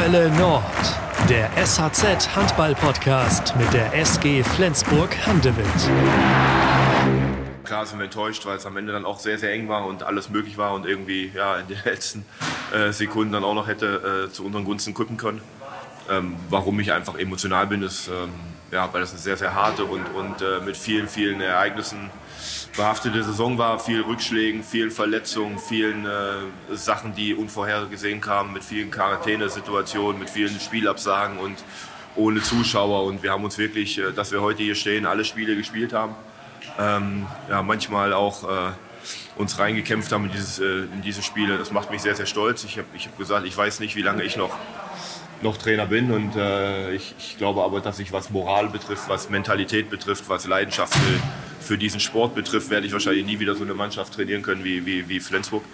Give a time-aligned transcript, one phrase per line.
[0.00, 0.62] Hölle Nord,
[1.28, 5.66] der SHZ Handball-Podcast mit der SG Flensburg Handewitt.
[7.64, 10.04] Klar sind wir enttäuscht, weil es am Ende dann auch sehr, sehr eng war und
[10.04, 12.24] alles möglich war und irgendwie ja, in den letzten
[12.72, 15.40] äh, Sekunden dann auch noch hätte äh, zu unseren Gunsten kippen können.
[16.08, 18.30] Ähm, warum ich einfach emotional bin, ist, ähm,
[18.70, 22.08] ja, weil das eine sehr, sehr harte und, und äh, mit vielen, vielen Ereignissen
[22.76, 23.78] behaftete Saison war.
[23.78, 30.58] Viel Rückschlägen, vielen Verletzungen, vielen äh, Sachen, die unvorhergesehen kamen, mit vielen Quarantänesituationen, mit vielen
[30.60, 31.56] Spielabsagen und
[32.16, 33.04] ohne Zuschauer.
[33.04, 36.14] Und wir haben uns wirklich, äh, dass wir heute hier stehen, alle Spiele gespielt haben.
[36.78, 38.72] Ähm, ja, manchmal auch äh,
[39.36, 41.58] uns reingekämpft haben in, dieses, äh, in diese Spiele.
[41.58, 42.64] Das macht mich sehr, sehr stolz.
[42.64, 44.50] Ich habe ich hab gesagt, ich weiß nicht, wie lange ich noch
[45.42, 49.30] noch Trainer bin und äh, ich, ich, glaube aber, dass ich was Moral betrifft, was
[49.30, 51.20] Mentalität betrifft, was Leidenschaft für,
[51.60, 54.86] für diesen Sport betrifft, werde ich wahrscheinlich nie wieder so eine Mannschaft trainieren können wie,
[54.86, 55.64] wie, wie Flensburg.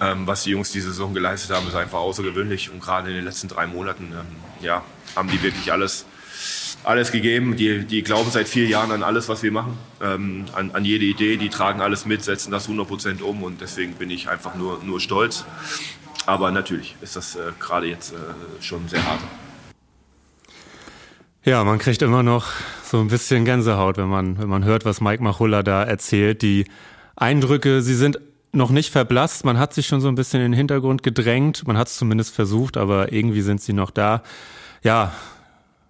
[0.00, 3.24] Ähm, was die Jungs diese Saison geleistet haben, ist einfach außergewöhnlich und gerade in den
[3.24, 4.82] letzten drei Monaten ähm, ja,
[5.14, 6.06] haben die wirklich alles,
[6.84, 7.56] alles gegeben.
[7.56, 11.04] Die, die glauben seit vier Jahren an alles, was wir machen, ähm, an, an jede
[11.04, 14.54] Idee, die tragen alles mit, setzen das 100 Prozent um und deswegen bin ich einfach
[14.54, 15.44] nur, nur stolz.
[16.24, 19.20] Aber natürlich ist das äh, gerade jetzt äh, schon sehr hart.
[21.42, 22.48] Ja, man kriegt immer noch
[22.84, 26.42] so ein bisschen Gänsehaut, wenn man, wenn man hört, was Mike Machulla da erzählt.
[26.42, 26.66] Die
[27.16, 28.20] Eindrücke, sie sind
[28.52, 29.46] noch nicht verblasst.
[29.46, 31.66] Man hat sich schon so ein bisschen in den Hintergrund gedrängt.
[31.66, 34.22] Man hat es zumindest versucht, aber irgendwie sind sie noch da.
[34.82, 35.14] Ja,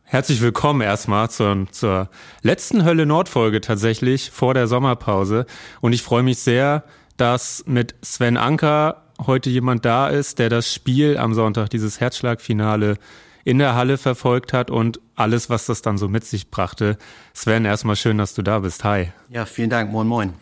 [0.04, 2.10] herzlich willkommen erstmal zur, zur
[2.42, 5.46] letzten Hölle Nord Folge tatsächlich vor der Sommerpause.
[5.80, 6.84] Und ich freue mich sehr,
[7.16, 12.98] dass mit Sven Anker heute jemand da ist, der das Spiel am Sonntag, dieses Herzschlagfinale
[13.44, 16.98] in der Halle verfolgt hat und alles, was das dann so mit sich brachte.
[17.34, 18.84] Sven, erstmal schön, dass du da bist.
[18.84, 19.12] Hi.
[19.28, 19.90] Ja, vielen Dank.
[19.90, 20.32] Moin, moin.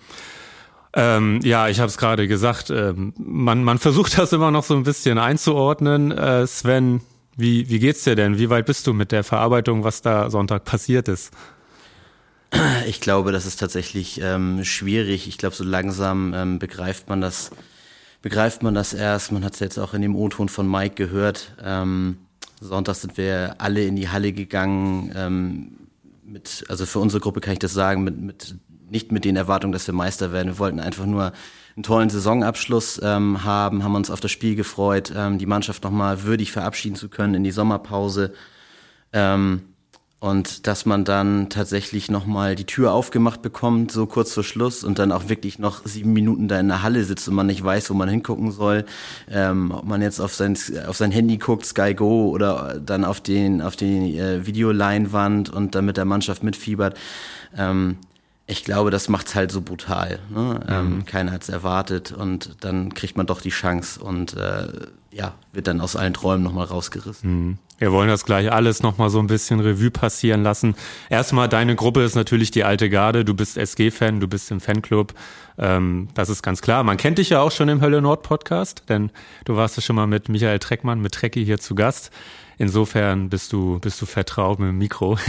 [0.94, 2.70] Ähm, ja, ich habe es gerade gesagt.
[2.70, 6.10] Ähm, man, man versucht das immer noch so ein bisschen einzuordnen.
[6.10, 7.02] Äh, Sven,
[7.36, 8.38] wie, wie geht's dir denn?
[8.38, 11.32] Wie weit bist du mit der Verarbeitung, was da Sonntag passiert ist?
[12.86, 15.28] Ich glaube, das ist tatsächlich ähm, schwierig.
[15.28, 17.50] Ich glaube, so langsam ähm, begreift man das
[18.22, 19.32] begreift man das erst.
[19.32, 21.54] Man hat es jetzt auch in dem O-Ton von Mike gehört.
[21.62, 22.18] Ähm,
[22.60, 25.12] Sonntag sind wir alle in die Halle gegangen.
[25.14, 25.72] Ähm,
[26.24, 28.56] mit, also für unsere Gruppe kann ich das sagen, mit, mit,
[28.90, 30.48] nicht mit den Erwartungen, dass wir Meister werden.
[30.48, 31.32] Wir wollten einfach nur
[31.76, 36.24] einen tollen Saisonabschluss ähm, haben, haben uns auf das Spiel gefreut, ähm, die Mannschaft nochmal
[36.24, 38.34] würdig verabschieden zu können in die Sommerpause.
[39.12, 39.67] Ähm,
[40.20, 44.98] und dass man dann tatsächlich nochmal die Tür aufgemacht bekommt, so kurz vor Schluss und
[44.98, 47.88] dann auch wirklich noch sieben Minuten da in der Halle sitzt und man nicht weiß,
[47.90, 48.84] wo man hingucken soll,
[49.30, 50.58] ähm, ob man jetzt auf sein,
[50.88, 55.76] auf sein Handy guckt, Sky Go oder dann auf den, auf die äh, Videoleinwand und
[55.76, 56.98] dann mit der Mannschaft mitfiebert.
[57.56, 57.98] Ähm,
[58.48, 60.18] ich glaube, das macht's halt so brutal.
[60.30, 60.60] Ne?
[60.68, 61.04] Ähm, mhm.
[61.04, 64.66] Keiner hat's erwartet und dann kriegt man doch die Chance und äh,
[65.12, 67.30] ja, wird dann aus allen Träumen nochmal rausgerissen.
[67.30, 67.58] Mhm.
[67.78, 70.74] Wir wollen das gleich alles nochmal so ein bisschen Revue passieren lassen.
[71.10, 73.24] Erstmal, deine Gruppe ist natürlich die alte Garde.
[73.24, 75.14] Du bist SG-Fan, du bist im Fanclub.
[75.58, 76.82] Ähm, das ist ganz klar.
[76.82, 79.10] Man kennt dich ja auch schon im Hölle Nord Podcast, denn
[79.44, 82.10] du warst ja schon mal mit Michael Treckmann, mit Trecki hier zu Gast.
[82.58, 85.16] Insofern bist du, bist du vertraut mit dem Mikro.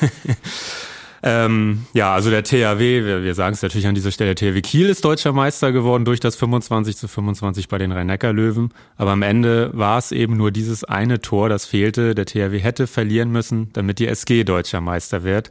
[1.28, 4.88] Ähm, ja, also der THW, wir, wir sagen es natürlich an dieser Stelle, THW Kiel
[4.88, 8.72] ist deutscher Meister geworden durch das 25 zu 25 bei den Rhein-Neckar-Löwen.
[8.96, 12.14] Aber am Ende war es eben nur dieses eine Tor, das fehlte.
[12.14, 15.50] Der THW hätte verlieren müssen, damit die SG deutscher Meister wird.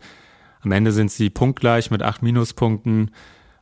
[0.61, 3.11] Am Ende sind sie punktgleich mit acht Minuspunkten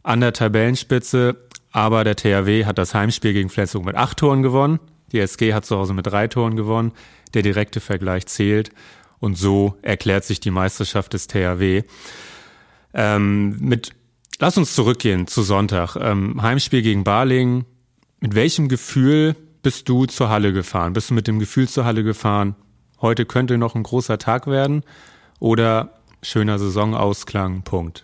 [0.04, 1.36] an der Tabellenspitze.
[1.72, 4.80] Aber der THW hat das Heimspiel gegen Flensburg mit acht Toren gewonnen.
[5.14, 6.92] Die SG hat zu Hause mit drei Toren gewonnen.
[7.34, 8.70] Der direkte Vergleich zählt.
[9.24, 11.84] Und so erklärt sich die Meisterschaft des THW.
[12.94, 13.92] Ähm, mit,
[14.40, 15.96] lass uns zurückgehen zu Sonntag.
[15.96, 17.64] Ähm, Heimspiel gegen Barling.
[18.20, 20.92] Mit welchem Gefühl bist du zur Halle gefahren?
[20.92, 22.56] Bist du mit dem Gefühl zur Halle gefahren?
[23.00, 24.84] Heute könnte noch ein großer Tag werden
[25.40, 28.04] oder schöner Saisonausklang, Punkt.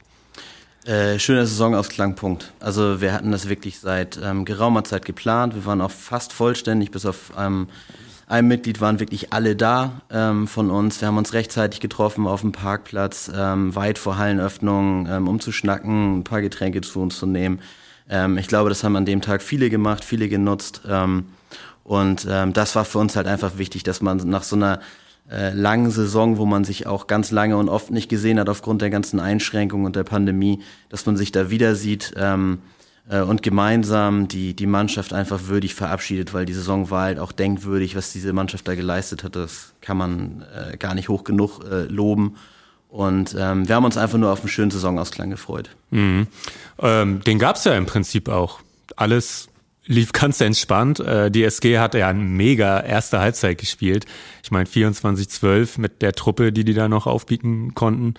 [0.85, 2.53] Äh, schöner Saisonausklang, Punkt.
[2.61, 5.53] Also wir hatten das wirklich seit ähm, geraumer Zeit geplant.
[5.53, 7.67] Wir waren auch fast vollständig, bis auf ähm,
[8.29, 11.01] ein Mitglied waren wirklich alle da ähm, von uns.
[11.01, 15.51] Wir haben uns rechtzeitig getroffen auf dem Parkplatz, ähm, weit vor Hallenöffnung, ähm, um zu
[15.51, 17.59] schnacken, ein paar Getränke zu uns zu nehmen.
[18.07, 20.81] Ähm, ich glaube, das haben an dem Tag viele gemacht, viele genutzt.
[20.87, 21.25] Ähm,
[21.83, 24.79] und ähm, das war für uns halt einfach wichtig, dass man nach so einer
[25.31, 28.83] äh, langen Saison, wo man sich auch ganz lange und oft nicht gesehen hat aufgrund
[28.83, 32.13] der ganzen Einschränkungen und der Pandemie, dass man sich da wieder sieht.
[32.15, 32.78] Ähm, äh,
[33.17, 37.95] und gemeinsam die, die Mannschaft einfach würdig verabschiedet, weil die Saison war halt auch denkwürdig,
[37.95, 39.35] was diese Mannschaft da geleistet hat.
[39.35, 42.35] Das kann man äh, gar nicht hoch genug äh, loben.
[42.89, 45.69] Und ähm, wir haben uns einfach nur auf einen schönen Saisonausklang gefreut.
[45.91, 46.27] Mhm.
[46.79, 48.59] Ähm, den gab es ja im Prinzip auch.
[48.95, 49.49] Alles
[49.85, 50.99] lief ganz entspannt.
[50.99, 54.05] Äh, die SG hatte ja eine mega erste Halbzeit gespielt.
[54.43, 58.15] Ich meine 24-12 mit der Truppe, die die da noch aufbieten konnten,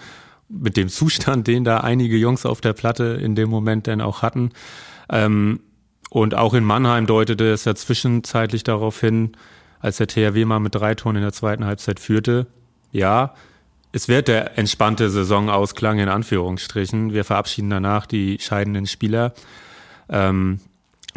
[0.50, 4.22] mit dem Zustand, den da einige Jungs auf der Platte in dem Moment dann auch
[4.22, 4.50] hatten.
[5.08, 5.60] Ähm,
[6.10, 9.36] und auch in Mannheim deutete es ja zwischenzeitlich darauf hin,
[9.78, 12.46] als der THW mal mit drei Toren in der zweiten Halbzeit führte.
[12.92, 13.34] Ja,
[13.92, 17.12] es wird der entspannte Saisonausklang in Anführungsstrichen.
[17.12, 19.32] Wir verabschieden danach die scheidenden Spieler.
[20.08, 20.60] Ähm,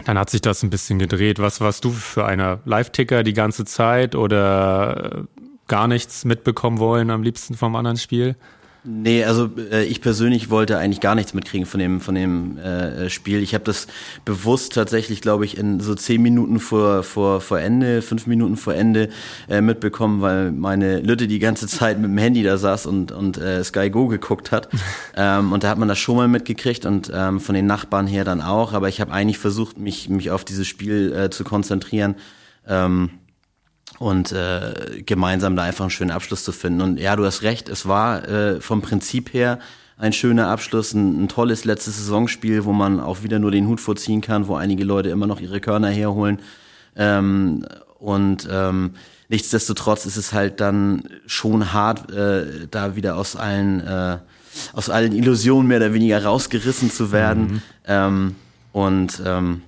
[0.05, 1.39] dann hat sich das ein bisschen gedreht.
[1.39, 5.25] Was warst du für einer Live-Ticker die ganze Zeit oder
[5.67, 8.35] gar nichts mitbekommen wollen am liebsten vom anderen Spiel?
[8.85, 13.09] Nee, also äh, ich persönlich wollte eigentlich gar nichts mitkriegen von dem von dem äh,
[13.09, 13.41] Spiel.
[13.41, 13.87] Ich habe das
[14.25, 18.73] bewusst tatsächlich, glaube ich, in so zehn Minuten vor vor vor Ende, fünf Minuten vor
[18.73, 19.07] Ende
[19.47, 23.37] äh, mitbekommen, weil meine Lütte die ganze Zeit mit dem Handy da saß und und
[23.37, 24.67] äh, Sky Go geguckt hat.
[25.15, 28.25] ähm, und da hat man das schon mal mitgekriegt und ähm, von den Nachbarn her
[28.25, 28.73] dann auch.
[28.73, 32.15] Aber ich habe eigentlich versucht, mich mich auf dieses Spiel äh, zu konzentrieren.
[32.67, 33.11] Ähm,
[34.03, 36.81] und äh, gemeinsam da einfach einen schönen Abschluss zu finden.
[36.81, 39.59] Und ja, du hast recht, es war äh, vom Prinzip her
[39.97, 43.79] ein schöner Abschluss, ein, ein tolles letztes Saisonspiel, wo man auch wieder nur den Hut
[43.79, 46.39] vorziehen kann, wo einige Leute immer noch ihre Körner herholen.
[46.97, 47.65] Ähm,
[47.99, 48.95] und ähm,
[49.29, 54.17] nichtsdestotrotz ist es halt dann schon hart, äh, da wieder aus allen äh,
[54.73, 57.41] aus allen Illusionen mehr oder weniger rausgerissen zu werden.
[57.41, 57.61] Mhm.
[57.87, 58.35] Ähm,
[58.73, 59.61] und ähm,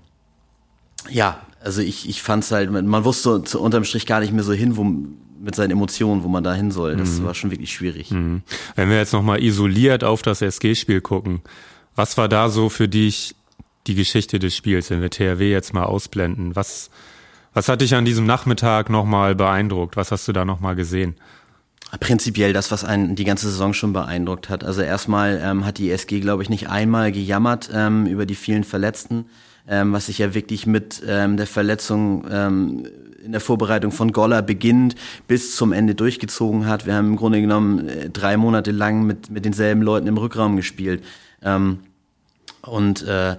[1.10, 4.44] ja, also ich, ich fand es halt, man wusste zu, unterm Strich gar nicht mehr
[4.44, 6.96] so hin, wo mit seinen Emotionen, wo man da hin soll.
[6.96, 7.26] Das mhm.
[7.26, 8.12] war schon wirklich schwierig.
[8.12, 8.44] Mhm.
[8.76, 11.42] Wenn wir jetzt nochmal isoliert auf das SG-Spiel gucken,
[11.96, 13.36] was war da so für dich
[13.88, 16.56] die Geschichte des Spiels, wenn wir THW jetzt mal ausblenden?
[16.56, 16.90] Was,
[17.54, 19.98] was hat dich an diesem Nachmittag nochmal beeindruckt?
[19.98, 21.16] Was hast du da nochmal gesehen?
[22.00, 24.64] Prinzipiell das, was einen die ganze Saison schon beeindruckt hat.
[24.64, 28.64] Also erstmal ähm, hat die SG, glaube ich, nicht einmal gejammert ähm, über die vielen
[28.64, 29.26] Verletzten
[29.68, 32.88] ähm, was sich ja wirklich mit ähm, der Verletzung ähm,
[33.24, 34.96] in der Vorbereitung von Goller beginnt
[35.28, 36.86] bis zum Ende durchgezogen hat.
[36.86, 40.56] Wir haben im Grunde genommen äh, drei Monate lang mit, mit denselben Leuten im Rückraum
[40.56, 41.04] gespielt.
[41.42, 41.80] Ähm,
[42.62, 43.36] und äh,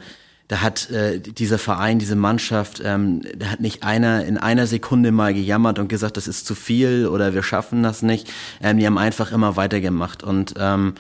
[0.49, 5.11] da hat äh, dieser Verein, diese Mannschaft, ähm, da hat nicht einer in einer Sekunde
[5.11, 8.33] mal gejammert und gesagt, das ist zu viel oder wir schaffen das nicht.
[8.63, 10.95] Ähm, die haben einfach immer weitergemacht und ähm,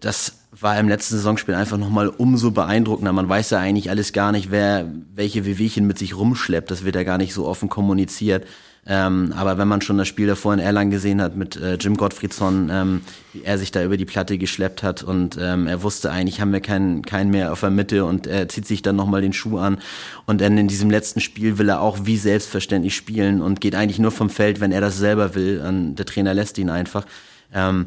[0.00, 3.12] das war im letzten Saisonspiel einfach nochmal umso beeindruckender.
[3.12, 6.70] Man weiß ja eigentlich alles gar nicht, wer welche Wehwehchen mit sich rumschleppt.
[6.70, 8.46] Das wird ja gar nicht so offen kommuniziert.
[8.86, 11.96] Ähm, aber wenn man schon das Spiel davor in Erlangen gesehen hat mit äh, Jim
[11.96, 13.00] Gottfriedson, ähm,
[13.32, 16.52] wie er sich da über die Platte geschleppt hat und ähm, er wusste eigentlich, haben
[16.52, 19.56] wir keinen keinen mehr auf der Mitte und er zieht sich dann nochmal den Schuh
[19.56, 19.78] an
[20.26, 23.98] und dann in diesem letzten Spiel will er auch wie selbstverständlich spielen und geht eigentlich
[23.98, 25.64] nur vom Feld, wenn er das selber will.
[25.66, 27.06] Und der Trainer lässt ihn einfach.
[27.54, 27.86] Ähm,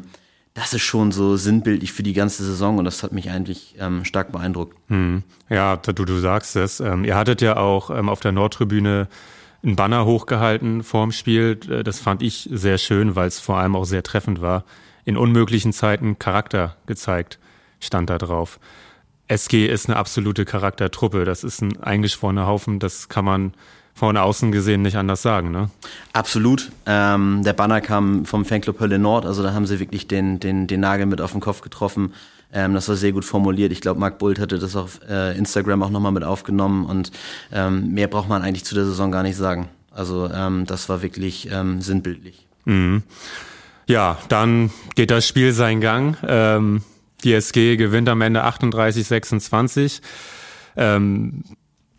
[0.58, 4.04] das ist schon so sinnbildlich für die ganze Saison und das hat mich eigentlich ähm,
[4.04, 4.76] stark beeindruckt.
[4.88, 5.22] Hm.
[5.48, 6.80] Ja, du, du sagst es.
[6.80, 9.08] Ähm, ihr hattet ja auch ähm, auf der Nordtribüne
[9.64, 11.60] ein Banner hochgehalten vorm Spiel.
[11.70, 14.64] Äh, das fand ich sehr schön, weil es vor allem auch sehr treffend war.
[15.04, 17.38] In unmöglichen Zeiten Charakter gezeigt,
[17.80, 18.58] stand da drauf.
[19.28, 21.24] SG ist eine absolute Charaktertruppe.
[21.24, 22.78] Das ist ein eingeschworener Haufen.
[22.80, 23.52] Das kann man
[23.98, 25.70] von außen gesehen nicht anders sagen, ne?
[26.12, 26.70] Absolut.
[26.86, 30.66] Ähm, der Banner kam vom Fanclub Hölle Nord, also da haben sie wirklich den, den,
[30.66, 32.14] den Nagel mit auf den Kopf getroffen.
[32.52, 33.72] Ähm, das war sehr gut formuliert.
[33.72, 37.10] Ich glaube, Marc Bult hatte das auf äh, Instagram auch nochmal mit aufgenommen und
[37.52, 39.68] ähm, mehr braucht man eigentlich zu der Saison gar nicht sagen.
[39.90, 42.46] Also ähm, das war wirklich ähm, sinnbildlich.
[42.64, 43.02] Mhm.
[43.86, 46.16] Ja, dann geht das Spiel seinen Gang.
[46.26, 46.82] Ähm,
[47.24, 50.00] die SG gewinnt am Ende 38-26.
[50.76, 51.42] Ähm,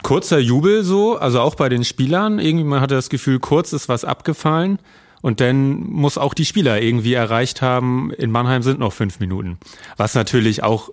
[0.03, 2.39] kurzer Jubel so, also auch bei den Spielern.
[2.39, 4.79] Irgendwie man hatte das Gefühl, kurz ist was abgefallen.
[5.21, 9.57] Und dann muss auch die Spieler irgendwie erreicht haben, in Mannheim sind noch fünf Minuten.
[9.97, 10.91] Was natürlich auch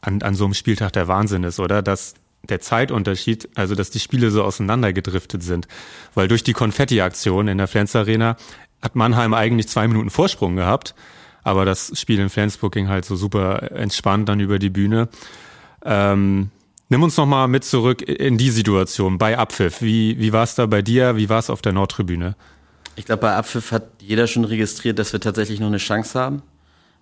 [0.00, 1.82] an, an so einem Spieltag der Wahnsinn ist, oder?
[1.82, 5.68] Dass der Zeitunterschied, also dass die Spiele so auseinandergedriftet sind.
[6.14, 8.36] Weil durch die Konfetti-Aktion in der Flens Arena
[8.82, 10.94] hat Mannheim eigentlich zwei Minuten Vorsprung gehabt.
[11.42, 15.08] Aber das Spiel in Flensburg ging halt so super entspannt dann über die Bühne.
[15.84, 16.50] Ähm,
[16.88, 19.80] Nimm uns noch mal mit zurück in die Situation bei Abpfiff.
[19.80, 21.16] Wie, wie war es da bei dir?
[21.16, 22.36] Wie war es auf der Nordtribüne?
[22.96, 26.42] Ich glaube, bei Abpfiff hat jeder schon registriert, dass wir tatsächlich noch eine Chance haben,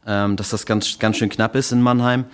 [0.06, 2.24] ähm, dass das ganz, ganz schön knapp ist in Mannheim.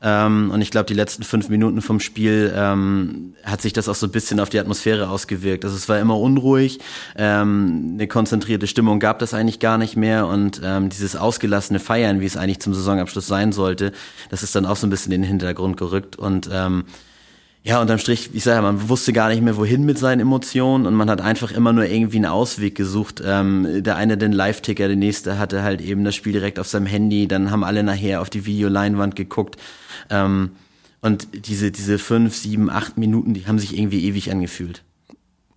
[0.00, 3.94] Ähm, und ich glaube, die letzten fünf Minuten vom Spiel ähm, hat sich das auch
[3.94, 5.64] so ein bisschen auf die Atmosphäre ausgewirkt.
[5.64, 6.78] Also es war immer unruhig,
[7.16, 12.20] ähm, eine konzentrierte Stimmung gab es eigentlich gar nicht mehr und ähm, dieses ausgelassene Feiern,
[12.20, 13.92] wie es eigentlich zum Saisonabschluss sein sollte,
[14.30, 16.84] das ist dann auch so ein bisschen in den Hintergrund gerückt und ähm,
[17.62, 20.94] ja, unterm Strich, ich sage, man wusste gar nicht mehr, wohin mit seinen Emotionen und
[20.94, 23.22] man hat einfach immer nur irgendwie einen Ausweg gesucht.
[23.24, 26.86] Ähm, der eine den Live-Ticker, der nächste hatte halt eben das Spiel direkt auf seinem
[26.86, 29.56] Handy, dann haben alle nachher auf die Videoleinwand geguckt.
[30.08, 30.52] Ähm,
[31.00, 34.82] und diese, diese fünf, sieben, acht Minuten, die haben sich irgendwie ewig angefühlt.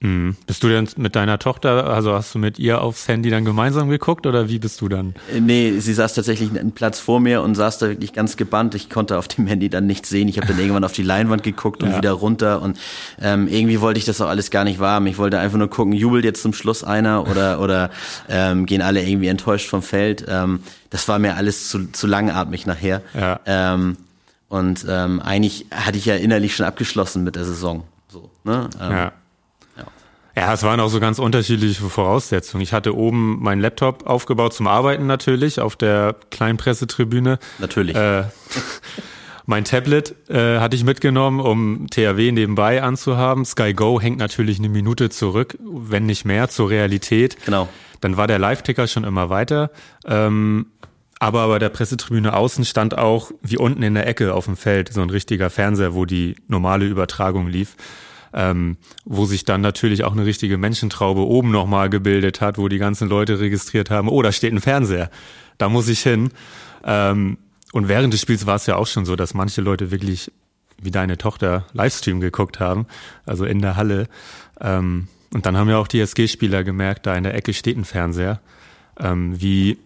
[0.02, 0.36] Mhm.
[0.48, 3.88] Bist du denn mit deiner Tochter, also hast du mit ihr aufs Handy dann gemeinsam
[3.88, 5.14] geguckt oder wie bist du dann?
[5.32, 8.74] Äh, nee, sie saß tatsächlich einen Platz vor mir und saß da wirklich ganz gebannt.
[8.74, 10.28] Ich konnte auf dem Handy dann nichts sehen.
[10.28, 11.98] Ich habe dann irgendwann auf die Leinwand geguckt und ja.
[11.98, 12.80] wieder runter und
[13.22, 15.06] ähm, irgendwie wollte ich das auch alles gar nicht wahrhaben.
[15.06, 17.92] Ich wollte einfach nur gucken, jubelt jetzt zum Schluss einer oder oder
[18.28, 20.26] ähm, gehen alle irgendwie enttäuscht vom Feld.
[20.28, 23.04] Ähm, das war mir alles zu, zu langatmig nachher.
[23.14, 23.40] Ja.
[23.46, 23.98] Ähm,
[24.50, 27.84] und ähm, eigentlich hatte ich ja innerlich schon abgeschlossen mit der Saison.
[28.10, 28.70] So, ne?
[28.82, 29.12] Ähm, ja.
[30.42, 32.64] Ja, es waren auch so ganz unterschiedliche Voraussetzungen.
[32.64, 37.38] Ich hatte oben meinen Laptop aufgebaut zum Arbeiten natürlich auf der kleinen Pressetribüne.
[37.60, 37.96] Natürlich.
[37.96, 38.24] Äh,
[39.46, 43.46] mein Tablet äh, hatte ich mitgenommen, um THW nebenbei anzuhaben.
[43.46, 47.38] Sky Go hängt natürlich eine Minute zurück, wenn nicht mehr, zur Realität.
[47.46, 47.70] Genau.
[48.00, 49.70] Dann war der Live-Ticker schon immer weiter.
[50.08, 50.72] Ähm,
[51.20, 54.92] aber bei der Pressetribüne außen stand auch, wie unten in der Ecke auf dem Feld,
[54.92, 57.76] so ein richtiger Fernseher, wo die normale Übertragung lief
[58.34, 62.78] ähm, wo sich dann natürlich auch eine richtige Menschentraube oben nochmal gebildet hat, wo die
[62.78, 65.10] ganzen Leute registriert haben, oh, da steht ein Fernseher,
[65.58, 66.30] da muss ich hin.
[66.84, 67.38] Ähm,
[67.74, 70.32] und während des Spiels war es ja auch schon so, dass manche Leute wirklich
[70.82, 72.88] wie deine Tochter Livestream geguckt haben,
[73.26, 74.08] also in der Halle.
[74.60, 77.86] Ähm, und dann haben ja auch die SG-Spieler gemerkt, da in der Ecke steht ein
[77.86, 78.42] Fernseher.
[79.00, 79.78] Ähm, wie,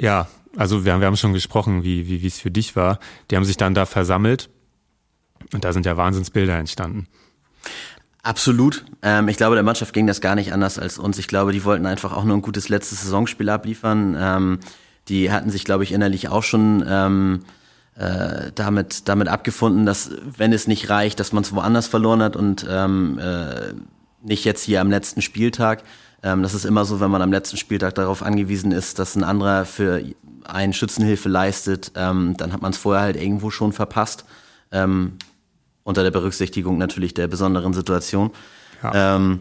[0.00, 2.98] ja, also wir haben, wir haben schon gesprochen, wie, wie, wie es für dich war.
[3.30, 4.50] Die haben sich dann da versammelt
[5.52, 7.06] und da sind ja Wahnsinnsbilder entstanden.
[8.22, 8.84] Absolut.
[9.02, 11.18] Ähm, ich glaube, der Mannschaft ging das gar nicht anders als uns.
[11.18, 14.16] Ich glaube, die wollten einfach auch nur ein gutes letztes Saisonspiel abliefern.
[14.18, 14.60] Ähm,
[15.08, 17.40] die hatten sich, glaube ich, innerlich auch schon ähm,
[17.96, 22.36] äh, damit, damit abgefunden, dass wenn es nicht reicht, dass man es woanders verloren hat
[22.36, 23.72] und ähm, äh,
[24.22, 25.82] nicht jetzt hier am letzten Spieltag.
[26.22, 29.24] Ähm, das ist immer so, wenn man am letzten Spieltag darauf angewiesen ist, dass ein
[29.24, 30.04] anderer für
[30.44, 34.24] einen Schützenhilfe leistet, ähm, dann hat man es vorher halt irgendwo schon verpasst.
[34.72, 35.14] Ähm,
[35.84, 38.30] unter der Berücksichtigung natürlich der besonderen Situation.
[38.82, 39.16] Ja.
[39.16, 39.40] Ähm,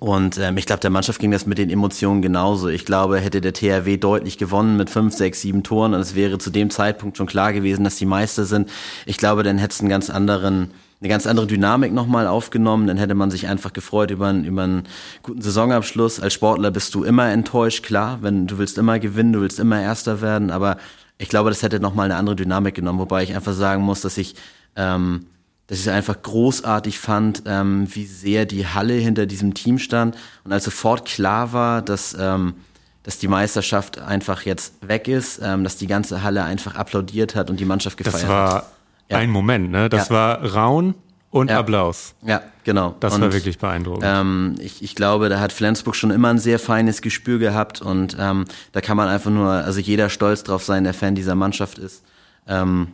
[0.00, 2.68] und ähm, ich glaube, der Mannschaft ging das mit den Emotionen genauso.
[2.68, 6.38] Ich glaube, hätte der THW deutlich gewonnen mit fünf, sechs, sieben Toren und es wäre
[6.38, 8.70] zu dem Zeitpunkt schon klar gewesen, dass die Meister sind.
[9.06, 12.86] Ich glaube, dann hätte es einen ganz anderen, eine ganz andere Dynamik nochmal aufgenommen.
[12.86, 14.84] Dann hätte man sich einfach gefreut über einen, über einen
[15.24, 16.20] guten Saisonabschluss.
[16.20, 19.82] Als Sportler bist du immer enttäuscht, klar, wenn du willst immer gewinnen, du willst immer
[19.82, 20.52] Erster werden.
[20.52, 20.76] Aber
[21.18, 23.00] ich glaube, das hätte nochmal eine andere Dynamik genommen.
[23.00, 24.36] Wobei ich einfach sagen muss, dass ich
[24.76, 25.26] ähm,
[25.68, 30.16] dass ich es einfach großartig fand, ähm, wie sehr die Halle hinter diesem Team stand.
[30.44, 32.54] Und als sofort klar war, dass, ähm,
[33.02, 37.50] dass die Meisterschaft einfach jetzt weg ist, ähm, dass die ganze Halle einfach applaudiert hat
[37.50, 38.22] und die Mannschaft gefeiert hat.
[38.22, 38.72] Das war hat.
[39.10, 39.18] Ja.
[39.18, 39.90] ein Moment, ne?
[39.90, 40.14] Das ja.
[40.14, 40.94] war Raun
[41.30, 41.58] und ja.
[41.58, 42.14] Applaus.
[42.22, 42.94] Ja, genau.
[43.00, 44.04] Das und, war wirklich beeindruckend.
[44.06, 48.16] Ähm, ich, ich glaube, da hat Flensburg schon immer ein sehr feines Gespür gehabt und
[48.18, 51.78] ähm, da kann man einfach nur, also jeder stolz drauf sein, der Fan dieser Mannschaft
[51.78, 52.04] ist.
[52.46, 52.88] Ähm,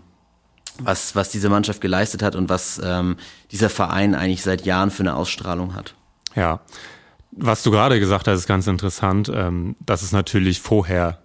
[0.78, 3.16] was, was diese Mannschaft geleistet hat und was ähm,
[3.52, 5.94] dieser Verein eigentlich seit Jahren für eine Ausstrahlung hat.
[6.34, 6.60] Ja,
[7.30, 9.30] was du gerade gesagt hast, ist ganz interessant.
[9.32, 11.18] Ähm, das ist natürlich vorher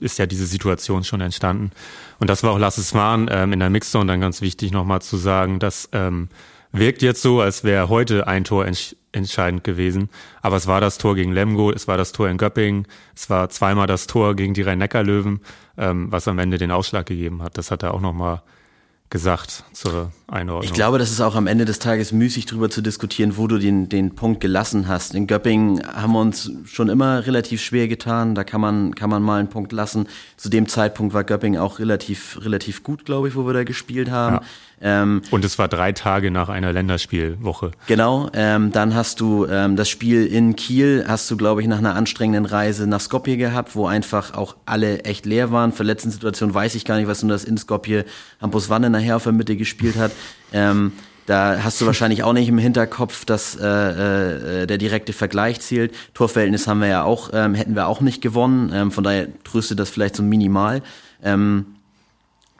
[0.00, 1.72] ist ja diese Situation schon entstanden.
[2.18, 5.16] Und das war auch Lasses Wahn ähm, in der Mixzone dann ganz wichtig nochmal zu
[5.16, 6.28] sagen, das ähm,
[6.72, 10.10] wirkt jetzt so, als wäre heute ein Tor entsch entscheidend gewesen.
[10.42, 13.48] Aber es war das Tor gegen Lemgo, es war das Tor in Göppingen, es war
[13.48, 15.40] zweimal das Tor gegen die Rhein-Neckar-Löwen,
[15.78, 17.56] ähm, was am Ende den Ausschlag gegeben hat.
[17.56, 18.42] Das hat er auch nochmal
[19.10, 20.64] gesagt zur Einordnung.
[20.64, 23.58] Ich glaube, das ist auch am Ende des Tages müßig darüber zu diskutieren, wo du
[23.58, 25.14] den, den Punkt gelassen hast.
[25.14, 28.34] In Göppingen haben wir uns schon immer relativ schwer getan.
[28.34, 30.06] Da kann man, kann man mal einen Punkt lassen.
[30.36, 34.10] Zu dem Zeitpunkt war Göppingen auch relativ, relativ gut, glaube ich, wo wir da gespielt
[34.10, 34.36] haben.
[34.36, 34.42] Ja.
[34.80, 37.72] Ähm, und es war drei Tage nach einer Länderspielwoche.
[37.86, 38.30] Genau.
[38.32, 41.96] Ähm, dann hast du ähm, das Spiel in Kiel, hast du, glaube ich, nach einer
[41.96, 45.72] anstrengenden Reise nach Skopje gehabt, wo einfach auch alle echt leer waren.
[45.72, 48.04] Verletzten weiß ich gar nicht, was du das in Skopje
[48.40, 50.12] Hampus Wanne nachher auf der Mitte gespielt hat.
[50.52, 50.92] Ähm,
[51.26, 55.94] da hast du wahrscheinlich auch nicht im Hinterkopf, dass äh, äh, der direkte Vergleich zählt.
[56.14, 58.72] Torverhältnis haben wir ja auch, ähm, hätten wir auch nicht gewonnen.
[58.72, 60.82] Ähm, von daher tröstet das vielleicht so minimal.
[61.22, 61.66] Ähm,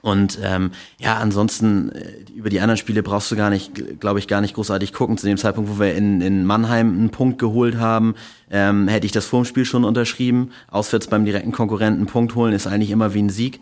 [0.01, 4.27] und ähm, ja, ansonsten äh, über die anderen Spiele brauchst du gar nicht, glaube ich,
[4.27, 5.17] gar nicht großartig gucken.
[5.17, 8.15] Zu dem Zeitpunkt, wo wir in, in Mannheim einen Punkt geholt haben,
[8.49, 10.51] ähm, hätte ich das vor dem Spiel schon unterschrieben.
[10.69, 13.59] Auswärts beim direkten Konkurrenten einen Punkt holen ist eigentlich immer wie ein Sieg.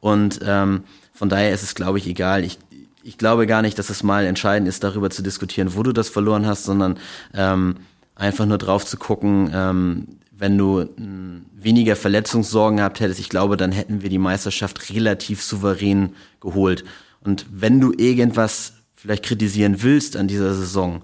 [0.00, 2.44] Und ähm, von daher ist es, glaube ich, egal.
[2.44, 2.58] Ich,
[3.04, 6.08] ich glaube gar nicht, dass es mal entscheidend ist, darüber zu diskutieren, wo du das
[6.08, 6.98] verloren hast, sondern
[7.34, 7.76] ähm,
[8.14, 10.06] einfach nur drauf zu gucken, ähm,
[10.36, 15.42] wenn du hm, weniger Verletzungssorgen gehabt hättest, ich glaube, dann hätten wir die Meisterschaft relativ
[15.42, 16.84] souverän geholt.
[17.20, 21.02] Und wenn du irgendwas vielleicht kritisieren willst an dieser Saison,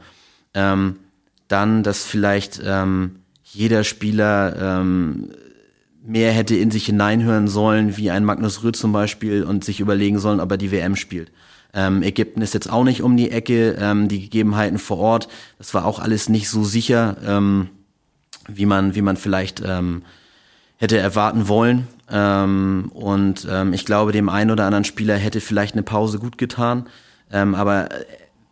[0.54, 0.96] ähm,
[1.48, 5.32] dann, dass vielleicht ähm, jeder Spieler ähm,
[6.02, 10.18] mehr hätte in sich hineinhören sollen, wie ein Magnus Rüth zum Beispiel, und sich überlegen
[10.18, 11.30] sollen, ob er die WM spielt.
[11.72, 15.72] Ähm, Ägypten ist jetzt auch nicht um die Ecke, ähm, die Gegebenheiten vor Ort, das
[15.74, 17.68] war auch alles nicht so sicher, ähm,
[18.48, 20.02] wie man, wie man vielleicht ähm,
[20.78, 21.86] hätte erwarten wollen.
[22.10, 26.38] Ähm, und ähm, ich glaube, dem einen oder anderen Spieler hätte vielleicht eine Pause gut
[26.38, 26.86] getan.
[27.30, 27.88] Ähm, aber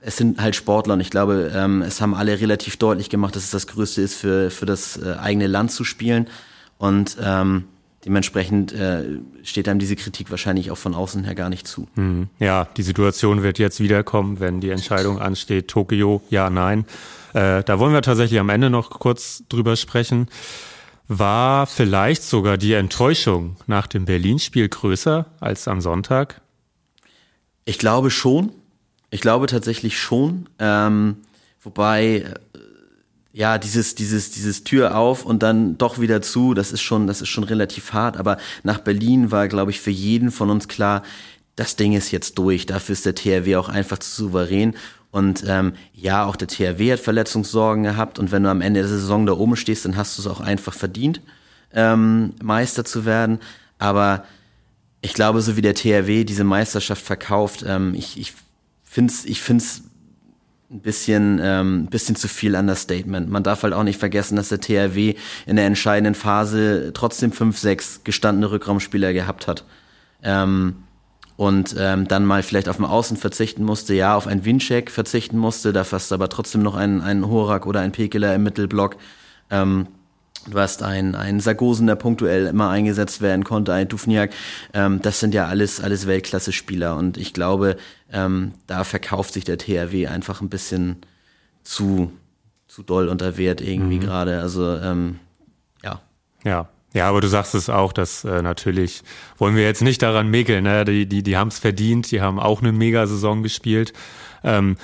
[0.01, 3.45] es sind halt Sportler und ich glaube, ähm, es haben alle relativ deutlich gemacht, dass
[3.45, 6.29] es das Größte ist, für, für das äh, eigene Land zu spielen.
[6.79, 7.65] Und ähm,
[8.09, 9.05] dementsprechend äh,
[9.43, 11.87] steht einem diese Kritik wahrscheinlich auch von außen her gar nicht zu.
[11.95, 12.29] Mhm.
[12.39, 16.87] Ja, die Situation wird jetzt wiederkommen, wenn die Entscheidung ansteht, Tokio, ja, nein.
[17.35, 20.29] Äh, da wollen wir tatsächlich am Ende noch kurz drüber sprechen.
[21.07, 26.41] War vielleicht sogar die Enttäuschung nach dem Berlin-Spiel größer als am Sonntag?
[27.67, 28.53] Ich glaube schon.
[29.11, 30.49] Ich glaube tatsächlich schon.
[30.59, 31.19] Ähm,
[31.61, 32.35] wobei, äh,
[33.39, 37.23] ja, dieses, dieses, dieses Tür auf und dann doch wieder zu, das ist schon, das
[37.23, 38.17] ist schon relativ hart.
[38.17, 41.05] Aber nach Berlin war, glaube ich, für jeden von uns klar,
[41.55, 42.67] das Ding ist jetzt durch.
[42.67, 44.75] Dafür ist der THW auch einfach zu souverän.
[45.13, 48.19] Und ähm, ja, auch der THW hat Verletzungssorgen gehabt.
[48.19, 50.41] Und wenn du am Ende der Saison da oben stehst, dann hast du es auch
[50.41, 51.21] einfach verdient,
[51.73, 53.39] ähm, Meister zu werden.
[53.79, 54.25] Aber
[55.01, 58.33] ich glaube, so wie der THW diese Meisterschaft verkauft, ähm, ich, ich
[58.83, 59.85] finde es ich find's
[60.71, 63.31] ein bisschen, ähm, bisschen zu viel Understatement.
[63.31, 65.15] Man darf halt auch nicht vergessen, dass der THW
[65.47, 69.65] in der entscheidenden Phase trotzdem fünf, sechs gestandene Rückraumspieler gehabt hat.
[70.23, 70.77] Ähm,
[71.37, 75.39] und ähm, dann mal vielleicht auf dem Außen verzichten musste, ja, auf einen Wincheck verzichten
[75.39, 78.97] musste, da fast aber trotzdem noch einen, einen Horak oder einen Pekeler im Mittelblock.
[79.49, 79.87] Ähm,
[80.47, 84.31] Du hast einen, einen Sargosen, der punktuell immer eingesetzt werden konnte, ein Dufniak.
[84.73, 86.97] Ähm, das sind ja alles, alles Weltklasse-Spieler.
[86.97, 87.77] Und ich glaube,
[88.13, 90.97] ähm, da verkauft sich der THW einfach ein bisschen
[91.65, 92.13] zu,
[92.67, 94.03] zu doll unter Wert irgendwie mhm.
[94.03, 94.41] gerade.
[94.41, 95.19] Also, ähm,
[95.83, 96.01] ja.
[96.45, 96.69] Ja.
[96.95, 99.03] Ja, aber du sagst es auch, dass äh, natürlich
[99.37, 100.65] wollen wir jetzt nicht daran mäkeln.
[100.65, 100.87] Ne?
[100.87, 103.93] Die, die, die haben es verdient, die haben auch eine Mega-Saison gespielt.
[104.43, 104.77] Ähm,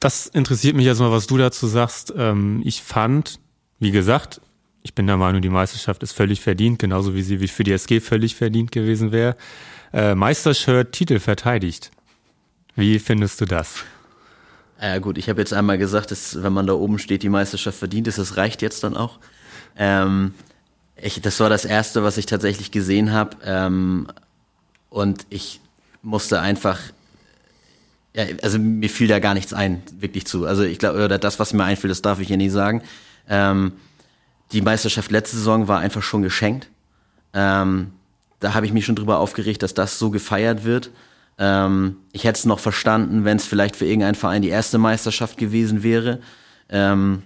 [0.00, 2.12] das interessiert mich erstmal, was du dazu sagst.
[2.16, 3.40] Ähm, ich fand,
[3.78, 4.42] wie gesagt,
[4.82, 7.72] ich bin der Meinung, die Meisterschaft ist völlig verdient, genauso wie sie wie für die
[7.72, 9.36] SG völlig verdient gewesen wäre.
[9.92, 11.90] Äh, Meistershirt Titel verteidigt.
[12.76, 13.84] Wie findest du das?
[14.80, 17.78] Ja gut, ich habe jetzt einmal gesagt, dass wenn man da oben steht, die Meisterschaft
[17.78, 19.18] verdient ist, das reicht jetzt dann auch.
[19.76, 20.32] Ähm,
[20.96, 23.36] ich, das war das erste, was ich tatsächlich gesehen habe.
[23.44, 24.06] Ähm,
[24.88, 25.60] und ich
[26.02, 26.78] musste einfach,
[28.14, 30.46] ja, also mir fiel da gar nichts ein, wirklich zu.
[30.46, 32.82] Also ich glaube, oder das, was mir einfällt, das darf ich ja nie sagen.
[33.28, 33.72] Ähm,
[34.52, 36.68] die Meisterschaft letzte Saison war einfach schon geschenkt.
[37.32, 37.92] Ähm,
[38.40, 40.90] da habe ich mich schon drüber aufgeregt, dass das so gefeiert wird.
[41.38, 45.36] Ähm, ich hätte es noch verstanden, wenn es vielleicht für irgendeinen Verein die erste Meisterschaft
[45.36, 46.20] gewesen wäre.
[46.68, 47.22] Ähm,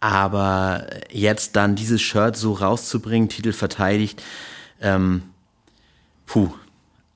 [0.00, 4.22] aber jetzt dann dieses Shirt so rauszubringen, Titel verteidigt,
[4.80, 5.22] ähm,
[6.26, 6.50] puh.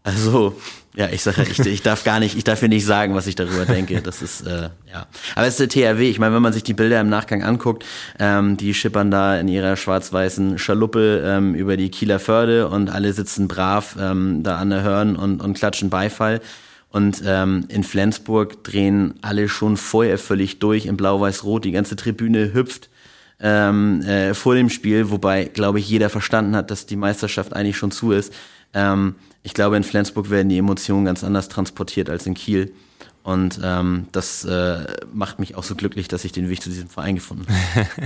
[0.02, 0.56] Also
[0.94, 3.35] ja, ich sage, ich, ich darf gar nicht, ich darf hier nicht sagen, was ich
[3.35, 4.02] darüber denke.
[4.02, 5.07] Das ist, äh, ja.
[5.35, 6.11] Aber es ist der THW.
[6.11, 7.85] Ich meine, wenn man sich die Bilder im Nachgang anguckt,
[8.18, 13.14] ähm, die schippern da in ihrer schwarz-weißen Schaluppe ähm, über die Kieler Förde und alle
[13.14, 16.40] sitzen brav ähm, da an der Hörn und, und klatschen Beifall.
[16.90, 21.64] Und ähm, in Flensburg drehen alle schon vorher völlig durch in Blau-Weiß-Rot.
[21.64, 22.90] Die ganze Tribüne hüpft
[23.40, 27.78] ähm, äh, vor dem Spiel, wobei, glaube ich, jeder verstanden hat, dass die Meisterschaft eigentlich
[27.78, 28.35] schon zu ist.
[28.74, 32.72] Ähm, ich glaube, in Flensburg werden die Emotionen ganz anders transportiert als in Kiel.
[33.22, 36.88] Und ähm, das äh, macht mich auch so glücklich, dass ich den Weg zu diesem
[36.88, 37.87] Verein gefunden habe.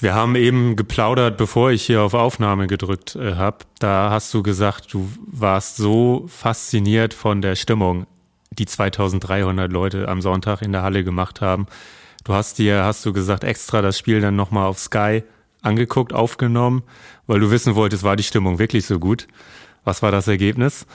[0.00, 3.58] Wir haben eben geplaudert, bevor ich hier auf Aufnahme gedrückt äh, habe.
[3.78, 8.06] Da hast du gesagt, du warst so fasziniert von der Stimmung,
[8.50, 11.66] die 2300 Leute am Sonntag in der Halle gemacht haben.
[12.24, 15.22] Du hast dir, hast du gesagt, extra das Spiel dann nochmal auf Sky
[15.60, 16.82] angeguckt, aufgenommen,
[17.26, 19.26] weil du wissen wolltest, war die Stimmung wirklich so gut?
[19.84, 20.86] Was war das Ergebnis?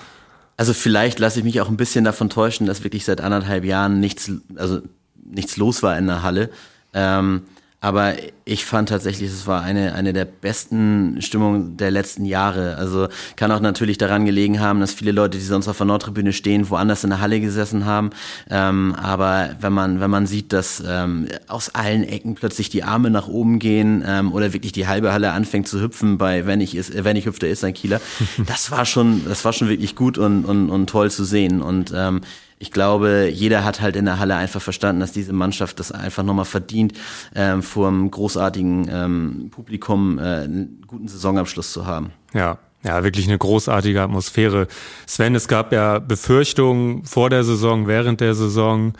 [0.55, 3.99] Also vielleicht lasse ich mich auch ein bisschen davon täuschen, dass wirklich seit anderthalb Jahren
[3.99, 4.81] nichts, also
[5.23, 6.49] nichts los war in der Halle.
[6.93, 7.43] Ähm,
[7.79, 12.75] aber ich fand tatsächlich, es war eine, eine der besten Stimmungen der letzten Jahre.
[12.75, 16.33] Also kann auch natürlich daran gelegen haben, dass viele Leute, die sonst auf der Nordtribüne
[16.33, 18.09] stehen, woanders in der Halle gesessen haben.
[18.49, 23.11] Ähm, aber wenn man, wenn man sieht, dass ähm, aus allen Ecken plötzlich die Arme
[23.11, 26.75] nach oben gehen ähm, oder wirklich die halbe Halle anfängt zu hüpfen bei Wenn ich
[26.75, 28.01] ist, äh, wenn ich hüpfte, ist ein Kieler,
[28.47, 31.61] das war schon, das war schon wirklich gut und, und, und toll zu sehen.
[31.61, 32.21] Und ähm,
[32.59, 36.23] ich glaube, jeder hat halt in der Halle einfach verstanden, dass diese Mannschaft das einfach
[36.23, 36.93] nochmal verdient,
[37.35, 42.11] ähm, vor einem großartigen ähm, Publikum äh, einen guten Saisonabschluss zu haben.
[42.33, 44.67] Ja, ja, wirklich eine großartige Atmosphäre.
[45.05, 48.93] Sven, es gab ja Befürchtungen vor der Saison, während der Saison.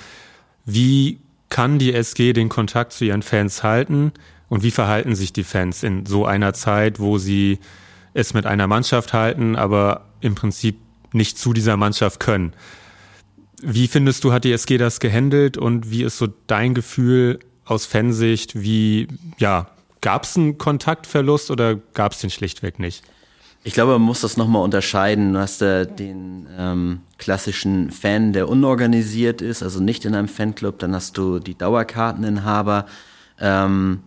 [0.66, 4.12] Wie kann die SG den Kontakt zu ihren Fans halten?
[4.50, 7.60] Und wie verhalten sich die Fans in so einer Zeit, wo sie
[8.14, 10.80] es mit einer Mannschaft halten, aber im Prinzip
[11.12, 12.54] nicht zu dieser Mannschaft können?
[13.62, 17.86] Wie findest du, hat die SG das gehandelt und wie ist so dein Gefühl aus
[17.86, 18.62] Fansicht?
[18.62, 19.70] Wie, ja,
[20.02, 23.04] gab es einen Kontaktverlust oder gab es den schlichtweg nicht?
[23.64, 25.34] Ich glaube, man muss das nochmal unterscheiden.
[25.34, 30.80] Du hast da den ähm, klassischen Fan, der unorganisiert ist, also nicht in einem Fanclub.
[30.80, 32.86] Dann hast du die Dauerkarteninhaber.
[33.40, 34.04] Ähm,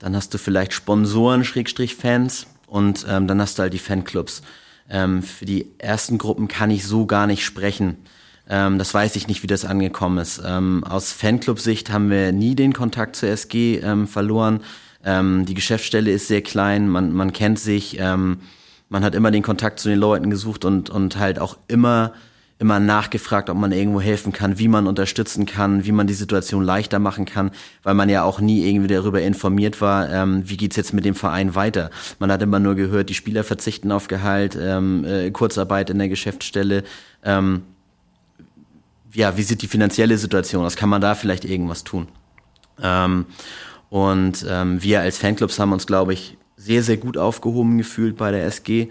[0.00, 2.48] dann hast du vielleicht Sponsoren, Schrägstrich Fans.
[2.66, 4.42] Und ähm, dann hast du halt die Fanclubs.
[4.90, 7.98] Ähm, für die ersten Gruppen kann ich so gar nicht sprechen.
[8.48, 10.42] Ähm, das weiß ich nicht, wie das angekommen ist.
[10.44, 14.60] Ähm, aus Fanclub-Sicht haben wir nie den Kontakt zur SG ähm, verloren.
[15.04, 18.38] Ähm, die Geschäftsstelle ist sehr klein, man, man kennt sich, ähm,
[18.88, 22.12] man hat immer den Kontakt zu den Leuten gesucht und, und halt auch immer
[22.58, 26.62] immer nachgefragt, ob man irgendwo helfen kann, wie man unterstützen kann, wie man die Situation
[26.62, 27.50] leichter machen kann,
[27.82, 31.16] weil man ja auch nie irgendwie darüber informiert war, ähm, wie geht's jetzt mit dem
[31.16, 31.90] Verein weiter.
[32.20, 36.84] Man hat immer nur gehört, die Spieler verzichten auf Gehalt, äh, Kurzarbeit in der Geschäftsstelle.
[37.24, 37.62] Ähm,
[39.14, 40.76] ja, wie sieht die finanzielle Situation aus?
[40.76, 42.08] Kann man da vielleicht irgendwas tun?
[42.82, 43.26] Ähm,
[43.90, 48.30] und ähm, wir als Fanclubs haben uns, glaube ich, sehr, sehr gut aufgehoben gefühlt bei
[48.30, 48.88] der SG.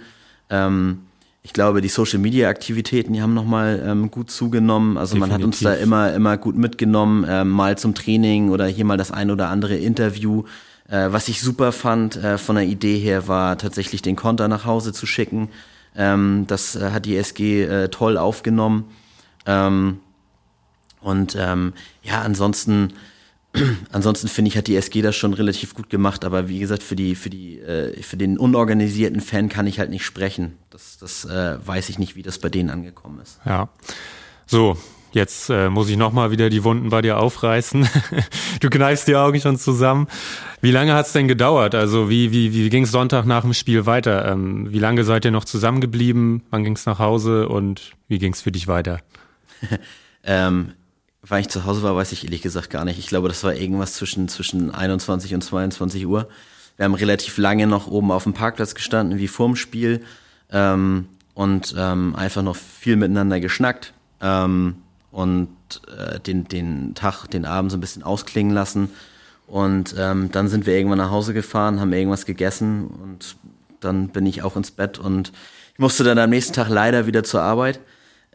[0.49, 0.99] Ähm,
[1.41, 4.97] ich glaube, die Social Media Aktivitäten, die haben nochmal ähm, gut zugenommen.
[4.97, 5.31] Also Definitiv.
[5.31, 8.97] man hat uns da immer, immer gut mitgenommen, ähm, mal zum Training oder hier mal
[8.97, 10.43] das ein oder andere Interview.
[10.87, 14.65] Äh, was ich super fand äh, von der Idee her, war tatsächlich den Konter nach
[14.65, 15.49] Hause zu schicken.
[15.97, 18.85] Ähm, das äh, hat die SG äh, toll aufgenommen.
[19.45, 19.99] Ähm,
[21.03, 22.93] und ähm, ja, ansonsten,
[23.91, 26.25] ansonsten finde ich, hat die SG das schon relativ gut gemacht.
[26.25, 29.89] Aber wie gesagt, für die, für die, äh, für den unorganisierten Fan kann ich halt
[29.89, 30.57] nicht sprechen.
[30.69, 33.39] Das, das äh, weiß ich nicht, wie das bei denen angekommen ist.
[33.45, 33.69] Ja.
[34.45, 34.77] So,
[35.13, 37.87] Jetzt äh, muss ich nochmal wieder die Wunden bei dir aufreißen.
[38.61, 40.07] du kneifst die Augen schon zusammen.
[40.59, 41.75] Wie lange hat's denn gedauert?
[41.75, 44.25] Also wie, wie, wie ging es Sonntag nach dem Spiel weiter?
[44.25, 46.41] Ähm, wie lange seid ihr noch zusammengeblieben?
[46.49, 49.01] Wann ging's nach Hause und wie ging's für dich weiter?
[50.23, 50.73] ähm,
[51.25, 52.99] Wann ich zu Hause war, weiß ich ehrlich gesagt gar nicht.
[52.99, 56.27] Ich glaube, das war irgendwas zwischen, zwischen 21 und 22 Uhr.
[56.75, 60.03] Wir haben relativ lange noch oben auf dem Parkplatz gestanden, wie vorm Spiel,
[60.51, 64.75] ähm, und ähm, einfach noch viel miteinander geschnackt ähm,
[65.11, 65.49] und
[65.97, 68.89] äh, den, den Tag, den Abend so ein bisschen ausklingen lassen.
[69.47, 73.35] Und ähm, dann sind wir irgendwann nach Hause gefahren, haben irgendwas gegessen und
[73.79, 75.31] dann bin ich auch ins Bett und
[75.73, 77.79] ich musste dann am nächsten Tag leider wieder zur Arbeit.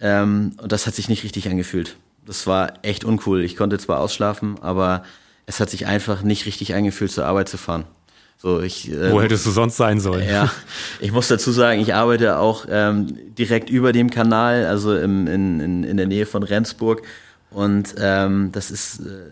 [0.00, 1.96] Ähm, und das hat sich nicht richtig angefühlt.
[2.28, 3.42] Das war echt uncool.
[3.42, 5.02] Ich konnte zwar ausschlafen, aber
[5.46, 7.84] es hat sich einfach nicht richtig angefühlt, zur Arbeit zu fahren.
[8.36, 10.28] So, ich, äh, Wo hättest du sonst sein sollen?
[10.28, 10.52] Ja,
[11.00, 15.60] ich muss dazu sagen, ich arbeite auch ähm, direkt über dem Kanal, also im, in,
[15.60, 17.00] in, in der Nähe von Rendsburg.
[17.50, 19.30] Und ähm, das ist äh,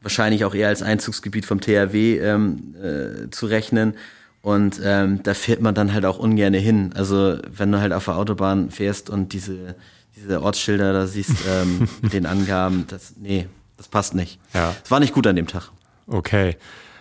[0.00, 3.94] wahrscheinlich auch eher als Einzugsgebiet vom THW ähm, äh, zu rechnen.
[4.42, 6.92] Und ähm, da fährt man dann halt auch ungern hin.
[6.94, 9.74] Also wenn du halt auf der Autobahn fährst und diese
[10.20, 14.38] diese Ortsschilder da siehst ähm, mit den Angaben, das, nee, das passt nicht.
[14.54, 14.74] Ja.
[14.84, 15.70] Es war nicht gut an dem Tag.
[16.06, 16.56] Okay.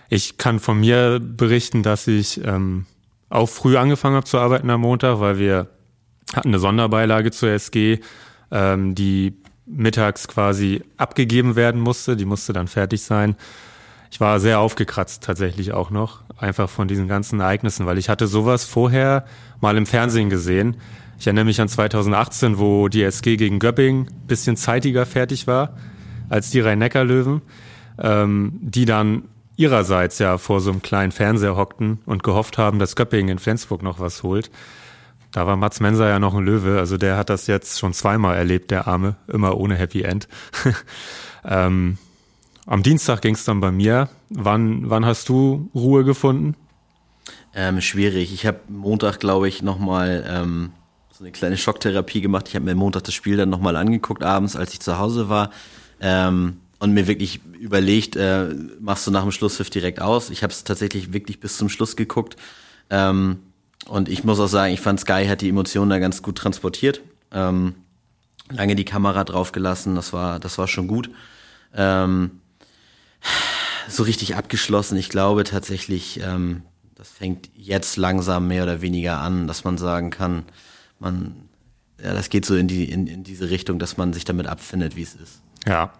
[0.09, 2.85] Ich kann von mir berichten, dass ich ähm,
[3.29, 5.67] auch früh angefangen habe zu arbeiten am Montag, weil wir
[6.33, 7.99] hatten eine Sonderbeilage zur SG,
[8.51, 12.15] ähm, die mittags quasi abgegeben werden musste.
[12.15, 13.35] Die musste dann fertig sein.
[14.11, 18.25] Ich war sehr aufgekratzt tatsächlich auch noch, einfach von diesen ganzen Ereignissen, weil ich hatte
[18.25, 19.25] sowas vorher
[19.61, 20.77] mal im Fernsehen gesehen.
[21.19, 25.75] Ich erinnere mich an 2018, wo die SG gegen Göpping bisschen zeitiger fertig war
[26.29, 27.41] als die Rhein-Neckar-Löwen,
[27.97, 29.23] ähm, die dann
[29.57, 33.83] ihrerseits ja vor so einem kleinen Fernseher hockten und gehofft haben, dass Göpping in Flensburg
[33.83, 34.49] noch was holt.
[35.33, 38.37] Da war Mats Menser ja noch ein Löwe, also der hat das jetzt schon zweimal
[38.37, 40.29] erlebt, der Arme, immer ohne Happy End.
[41.43, 41.97] ähm,
[42.65, 44.07] am Dienstag ging es dann bei mir.
[44.29, 46.55] Wann, wann hast du Ruhe gefunden?
[47.53, 48.33] Ähm, schwierig.
[48.33, 50.71] Ich habe Montag, glaube ich, nochmal ähm,
[51.19, 52.47] so eine kleine Schocktherapie gemacht.
[52.47, 55.51] Ich habe mir Montag das Spiel dann nochmal angeguckt, abends, als ich zu Hause war.
[55.99, 58.45] Ähm, und mir wirklich überlegt, äh,
[58.79, 60.29] machst du nach dem Schlusspfiff direkt aus?
[60.29, 62.37] Ich habe es tatsächlich wirklich bis zum Schluss geguckt.
[62.89, 63.39] Ähm,
[63.85, 67.01] und ich muss auch sagen, ich fand Sky hat die Emotionen da ganz gut transportiert.
[67.33, 67.75] Ähm,
[68.49, 71.09] lange die Kamera draufgelassen, das war, das war schon gut.
[71.75, 72.39] Ähm,
[73.89, 74.97] so richtig abgeschlossen.
[74.97, 76.61] Ich glaube tatsächlich, ähm,
[76.95, 80.45] das fängt jetzt langsam mehr oder weniger an, dass man sagen kann,
[80.99, 81.35] man,
[82.03, 84.95] ja, das geht so in die, in, in diese Richtung, dass man sich damit abfindet,
[84.95, 85.41] wie es ist.
[85.67, 85.91] Ja.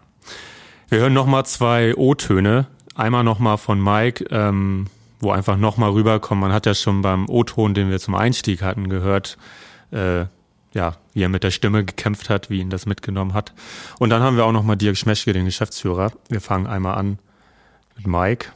[0.89, 2.67] Wir hören nochmal zwei O-Töne.
[2.95, 4.87] Einmal nochmal von Mike, ähm,
[5.19, 6.41] wo einfach nochmal rüberkommt.
[6.41, 9.37] Man hat ja schon beim O-Ton, den wir zum Einstieg hatten, gehört,
[9.91, 10.25] äh,
[10.73, 13.53] ja, wie er mit der Stimme gekämpft hat, wie ihn das mitgenommen hat.
[13.99, 16.11] Und dann haben wir auch nochmal Dirk Schmeschke, den Geschäftsführer.
[16.27, 17.19] Wir fangen einmal an
[17.95, 18.47] mit Mike.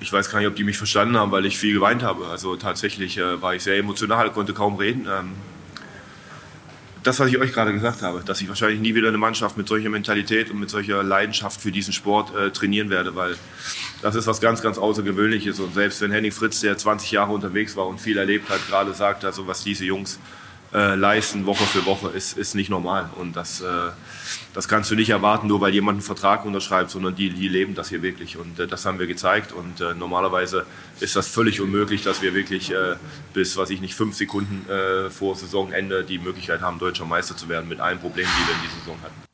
[0.00, 2.26] ich weiß gar nicht, ob die mich verstanden haben, weil ich viel geweint habe.
[2.26, 5.06] Also tatsächlich äh, war ich sehr emotional, konnte kaum reden.
[5.10, 5.32] Ähm,
[7.08, 9.66] das, was ich euch gerade gesagt habe, dass ich wahrscheinlich nie wieder eine Mannschaft mit
[9.66, 13.34] solcher Mentalität und mit solcher Leidenschaft für diesen Sport äh, trainieren werde, weil
[14.02, 15.58] das ist was ganz, ganz Außergewöhnliches.
[15.58, 18.92] Und selbst wenn Henning Fritz, der 20 Jahre unterwegs war und viel erlebt hat, gerade
[18.92, 20.18] sagt, also was diese Jungs
[20.72, 23.08] äh, leisten, Woche für Woche, ist, ist nicht normal.
[23.16, 23.64] Und das, äh,
[24.54, 27.74] das kannst du nicht erwarten, nur weil jemand einen Vertrag unterschreibt, sondern die, die leben
[27.74, 28.36] das hier wirklich.
[28.36, 29.52] Und äh, das haben wir gezeigt.
[29.52, 30.66] Und äh, normalerweise
[31.00, 32.96] ist das völlig unmöglich, dass wir wirklich äh,
[33.32, 37.48] bis, was ich nicht, fünf Sekunden äh, vor Saisonende die Möglichkeit haben, deutscher Meister zu
[37.48, 39.28] werden mit allen Problemen, die wir in dieser Saison hatten.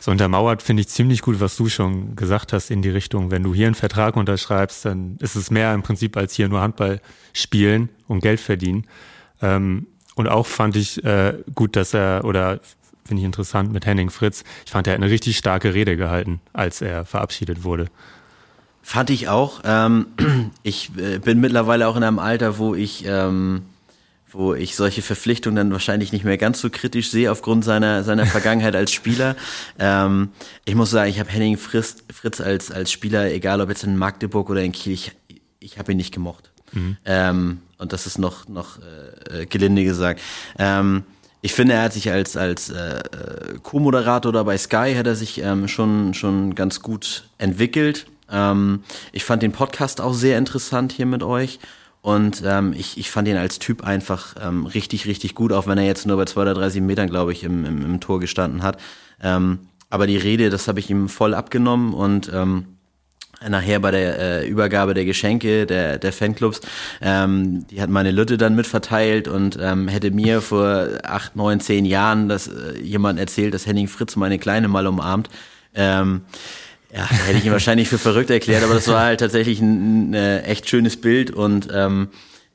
[0.00, 3.30] So untermauert finde ich ziemlich gut, was du schon gesagt hast in die Richtung.
[3.30, 6.60] Wenn du hier einen Vertrag unterschreibst, dann ist es mehr im Prinzip als hier nur
[6.60, 7.00] Handball
[7.32, 8.86] spielen und Geld verdienen.
[9.42, 9.86] Ähm,
[10.18, 12.58] und auch fand ich äh, gut, dass er, oder
[13.04, 16.40] finde ich interessant mit Henning Fritz, ich fand, er hat eine richtig starke Rede gehalten,
[16.52, 17.86] als er verabschiedet wurde.
[18.82, 19.60] Fand ich auch.
[19.64, 20.06] Ähm,
[20.64, 23.62] ich äh, bin mittlerweile auch in einem Alter, wo ich, ähm,
[24.30, 28.26] wo ich solche Verpflichtungen dann wahrscheinlich nicht mehr ganz so kritisch sehe aufgrund seiner seiner
[28.36, 29.36] Vergangenheit als Spieler.
[29.78, 30.30] Ähm,
[30.64, 33.96] ich muss sagen, ich habe Henning Fritz, Fritz als als Spieler, egal ob jetzt in
[33.96, 35.12] Magdeburg oder in Kiel, ich,
[35.60, 36.50] ich habe ihn nicht gemocht.
[36.72, 36.96] Mhm.
[37.04, 38.78] Ähm, und das ist noch, noch
[39.30, 40.20] äh, gelinde gesagt.
[40.58, 41.04] Ähm,
[41.40, 43.02] ich finde, er hat sich als, als äh,
[43.62, 48.06] Co-Moderator oder bei Sky hat er sich ähm, schon, schon ganz gut entwickelt.
[48.30, 51.60] Ähm, ich fand den Podcast auch sehr interessant hier mit euch.
[52.00, 55.78] Und ähm, ich, ich fand ihn als Typ einfach ähm, richtig, richtig gut, auch wenn
[55.78, 58.62] er jetzt nur bei zwei oder 30 Metern, glaube ich, im, im, im Tor gestanden
[58.62, 58.80] hat.
[59.20, 62.77] Ähm, aber die Rede, das habe ich ihm voll abgenommen und ähm,
[63.46, 66.60] nachher bei der äh, Übergabe der Geschenke der, der Fanclubs,
[67.00, 71.84] ähm, die hat meine Lütte dann mitverteilt und ähm, hätte mir vor acht, neun, zehn
[71.84, 75.28] Jahren das äh, jemand erzählt, dass Henning Fritz meine Kleine mal umarmt.
[75.74, 76.22] Ähm,
[76.94, 80.14] ja, hätte ich ihn wahrscheinlich für verrückt erklärt, aber das war halt tatsächlich ein, ein
[80.14, 82.08] äh, echt schönes Bild und ähm,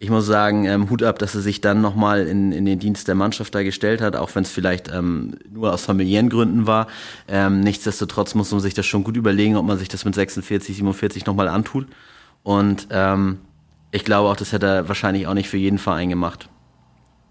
[0.03, 3.07] ich muss sagen, ähm, Hut ab, dass er sich dann nochmal in, in den Dienst
[3.07, 6.87] der Mannschaft da gestellt hat, auch wenn es vielleicht ähm, nur aus familiären Gründen war.
[7.29, 10.75] Ähm, nichtsdestotrotz muss man sich das schon gut überlegen, ob man sich das mit 46,
[10.75, 11.87] 47 nochmal antut.
[12.43, 13.39] Und ähm,
[13.91, 16.49] ich glaube auch, das hätte er wahrscheinlich auch nicht für jeden Verein gemacht.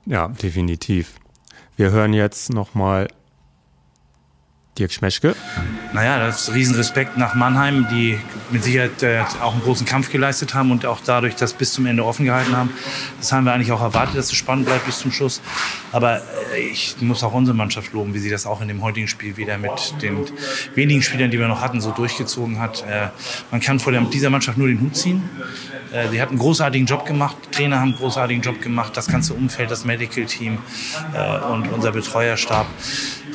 [0.06, 1.16] Ja, definitiv.
[1.76, 3.08] Wir hören jetzt nochmal
[4.78, 5.36] Dirk Schmeschke.
[5.92, 8.18] Naja, das ist Riesenrespekt nach Mannheim, die
[8.50, 11.84] mit Sicherheit äh, auch einen großen Kampf geleistet haben und auch dadurch das bis zum
[11.84, 12.70] Ende offen gehalten haben.
[13.18, 15.42] Das haben wir eigentlich auch erwartet, dass es spannend bleibt bis zum Schluss.
[15.92, 16.22] Aber
[16.54, 19.36] äh, ich muss auch unsere Mannschaft loben, wie sie das auch in dem heutigen Spiel
[19.36, 20.24] wieder mit den
[20.74, 22.82] wenigen Spielern, die wir noch hatten, so durchgezogen hat.
[22.88, 23.08] Äh,
[23.50, 25.22] man kann vor dieser Mannschaft nur den Hut ziehen.
[25.92, 29.34] Äh, sie hat einen großartigen Job gemacht, Trainer haben einen großartigen Job gemacht, das ganze
[29.34, 30.58] Umfeld, das Medical-Team
[31.14, 32.66] äh, und unser Betreuerstab.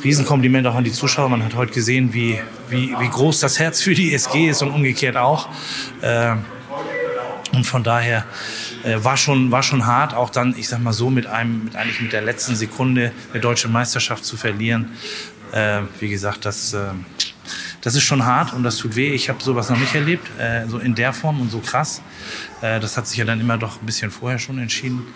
[0.02, 1.28] Riesenkompliment auch an die Zuschauer.
[1.28, 4.70] Man hat heute gesehen, wie, wie, wie groß das Herz für die SG ist und
[4.70, 5.48] umgekehrt auch.
[6.00, 6.36] Äh,
[7.52, 8.24] und von daher
[8.84, 11.76] äh, war schon war schon hart, auch dann, ich sag mal so, mit einem mit
[11.76, 14.92] eigentlich mit der letzten Sekunde der deutschen Meisterschaft zu verlieren.
[15.52, 16.76] Äh, wie gesagt, das
[17.80, 19.12] das ist schon hart und das tut weh.
[19.14, 20.26] Ich habe sowas noch nicht erlebt,
[20.66, 22.02] so in der Form und so krass.
[22.60, 25.06] Das hat sich ja dann immer doch ein bisschen vorher schon entschieden.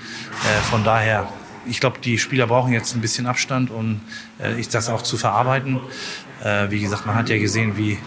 [0.71, 1.29] Von daher,
[1.67, 4.01] ich glaube, die Spieler brauchen jetzt ein bisschen Abstand, um
[4.39, 5.81] äh, das auch zu verarbeiten.
[6.43, 7.99] Äh, wie gesagt, man hat ja gesehen, wie,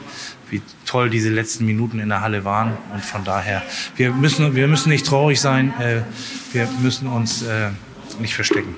[0.50, 2.78] wie toll diese letzten Minuten in der Halle waren.
[2.94, 3.64] Und von daher,
[3.96, 6.02] wir müssen, wir müssen nicht traurig sein, äh,
[6.54, 7.70] wir müssen uns äh,
[8.20, 8.76] nicht verstecken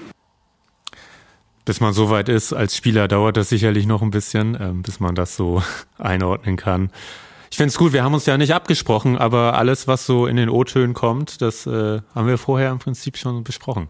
[1.67, 5.01] bis man so weit ist, als Spieler dauert das sicherlich noch ein bisschen, ähm, bis
[5.01, 5.61] man das so
[5.97, 6.91] einordnen kann.
[7.51, 10.37] Ich finde es gut, wir haben uns ja nicht abgesprochen, aber alles, was so in
[10.37, 13.89] den O-Tönen kommt, das äh, haben wir vorher im Prinzip schon besprochen.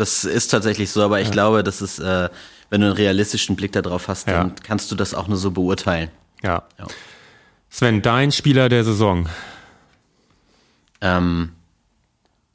[0.00, 1.32] Das ist tatsächlich so, aber ich ja.
[1.32, 2.30] glaube, das ist, äh,
[2.70, 4.54] wenn du einen realistischen Blick darauf hast, dann ja.
[4.62, 6.08] kannst du das auch nur so beurteilen.
[6.42, 6.62] Ja.
[6.78, 6.86] ja.
[7.68, 9.28] Sven, dein Spieler der Saison.
[11.02, 11.50] Ähm,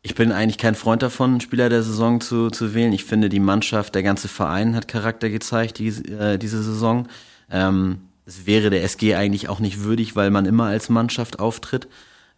[0.02, 2.94] ich bin eigentlich kein Freund davon, Spieler der Saison zu, zu wählen.
[2.94, 7.08] Ich finde, die Mannschaft, der ganze Verein hat Charakter gezeigt die, äh, diese Saison.
[7.52, 11.88] Ähm, es wäre der SG eigentlich auch nicht würdig, weil man immer als Mannschaft auftritt.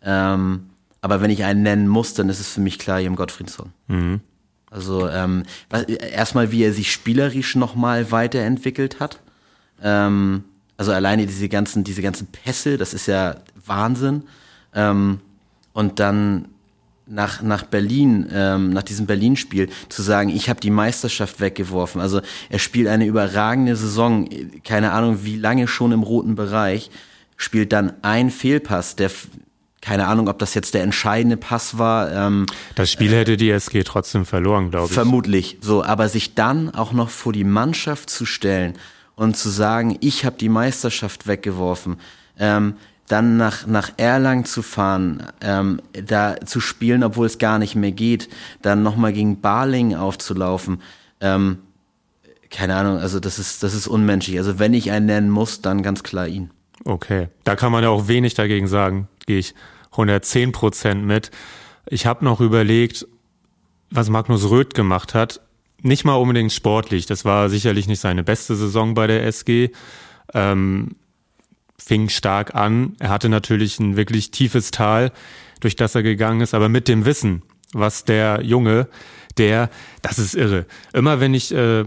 [0.01, 3.71] Ähm, aber wenn ich einen nennen muss, dann ist es für mich klar Jem Gottfriedson.
[3.87, 4.19] Mhm.
[4.77, 5.43] Also ähm,
[6.11, 9.19] erstmal, wie er sich spielerisch nochmal weiterentwickelt hat.
[9.81, 10.43] Ähm,
[10.77, 14.23] also alleine diese ganzen, diese ganzen Pässe, das ist ja Wahnsinn.
[14.75, 15.19] Ähm,
[15.73, 16.49] und dann
[17.07, 21.99] nach, nach Berlin, ähm, nach diesem Berlin-Spiel, zu sagen, ich habe die Meisterschaft weggeworfen.
[21.99, 24.29] Also er spielt eine überragende Saison,
[24.63, 26.91] keine Ahnung wie lange schon im roten Bereich,
[27.35, 29.09] spielt dann ein Fehlpass, der
[29.81, 32.11] keine Ahnung, ob das jetzt der entscheidende Pass war.
[32.11, 34.93] Ähm, das Spiel hätte die SG trotzdem verloren, glaube ich.
[34.93, 35.57] Vermutlich.
[35.61, 38.73] So, aber sich dann auch noch vor die Mannschaft zu stellen
[39.15, 41.97] und zu sagen, ich habe die Meisterschaft weggeworfen.
[42.39, 42.75] Ähm,
[43.07, 47.93] dann nach, nach Erlangen zu fahren, ähm, da zu spielen, obwohl es gar nicht mehr
[47.93, 48.29] geht,
[48.61, 50.81] dann nochmal gegen Barling aufzulaufen,
[51.21, 51.59] ähm,
[52.49, 54.37] keine Ahnung, also das ist, das ist unmenschlich.
[54.37, 56.51] Also wenn ich einen nennen muss, dann ganz klar ihn.
[56.85, 59.53] Okay, da kann man ja auch wenig dagegen sagen, gehe ich
[59.91, 61.29] 110 Prozent mit.
[61.85, 63.05] Ich habe noch überlegt,
[63.91, 65.41] was Magnus Röth gemacht hat.
[65.83, 69.69] Nicht mal unbedingt sportlich, das war sicherlich nicht seine beste Saison bei der SG.
[70.33, 70.95] Ähm,
[71.77, 72.95] fing stark an.
[72.99, 75.11] Er hatte natürlich ein wirklich tiefes Tal,
[75.59, 78.87] durch das er gegangen ist, aber mit dem Wissen, was der Junge,
[79.37, 79.69] der,
[80.01, 80.65] das ist irre.
[80.93, 81.85] Immer wenn ich äh,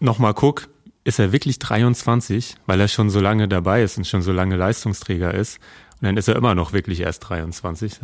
[0.00, 0.68] nochmal guck,
[1.04, 4.56] ist er wirklich 23, weil er schon so lange dabei ist und schon so lange
[4.56, 5.60] Leistungsträger ist.
[6.04, 7.94] Dann ist er immer noch wirklich erst 23.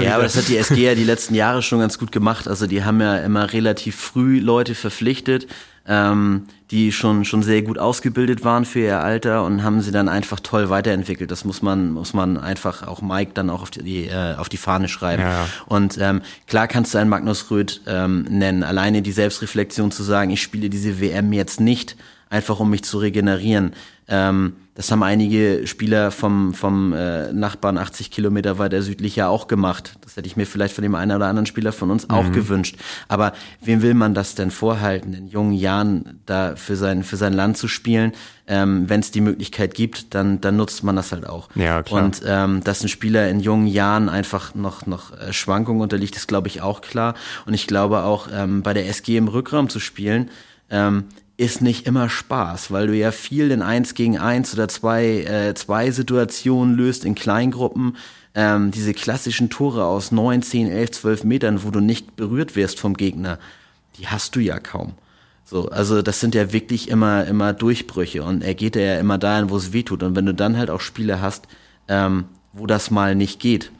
[0.00, 2.46] ja, aber das hat die SG ja die letzten Jahre schon ganz gut gemacht.
[2.46, 5.48] Also die haben ja immer relativ früh Leute verpflichtet,
[5.84, 10.08] ähm, die schon schon sehr gut ausgebildet waren für ihr Alter und haben sie dann
[10.08, 11.32] einfach toll weiterentwickelt.
[11.32, 14.56] Das muss man muss man einfach auch Mike dann auch auf die äh, auf die
[14.56, 15.22] Fahne schreiben.
[15.22, 15.48] Ja.
[15.66, 18.62] Und ähm, klar kannst du einen Magnus Röth ähm, nennen.
[18.62, 21.96] Alleine die Selbstreflexion zu sagen, ich spiele diese WM jetzt nicht
[22.30, 23.74] einfach um mich zu regenerieren.
[24.08, 29.46] Ähm, das haben einige Spieler vom, vom äh, Nachbarn 80 Kilometer weiter südlich ja auch
[29.46, 29.96] gemacht.
[30.00, 32.14] Das hätte ich mir vielleicht von dem einen oder anderen Spieler von uns mhm.
[32.14, 32.76] auch gewünscht.
[33.06, 37.34] Aber wem will man das denn vorhalten, in jungen Jahren da für sein, für sein
[37.34, 38.12] Land zu spielen?
[38.46, 41.50] Ähm, Wenn es die Möglichkeit gibt, dann, dann nutzt man das halt auch.
[41.54, 42.04] Ja, klar.
[42.04, 46.28] Und ähm, dass ein Spieler in jungen Jahren einfach noch, noch äh, Schwankungen unterliegt, ist,
[46.28, 47.14] glaube ich, auch klar.
[47.44, 50.30] Und ich glaube auch, ähm, bei der SG im Rückraum zu spielen,
[50.70, 51.04] ähm,
[51.36, 55.54] ist nicht immer Spaß, weil du ja viel in eins gegen eins oder zwei, äh,
[55.54, 57.96] zwei Situationen löst in Kleingruppen.
[58.34, 62.80] Ähm, diese klassischen Tore aus neun, zehn, elf, zwölf Metern, wo du nicht berührt wirst
[62.80, 63.38] vom Gegner,
[63.98, 64.94] die hast du ja kaum.
[65.44, 69.50] So, also das sind ja wirklich immer, immer Durchbrüche und er geht ja immer dahin,
[69.50, 70.02] wo es weh tut.
[70.02, 71.46] Und wenn du dann halt auch Spiele hast,
[71.88, 73.70] ähm, wo das mal nicht geht,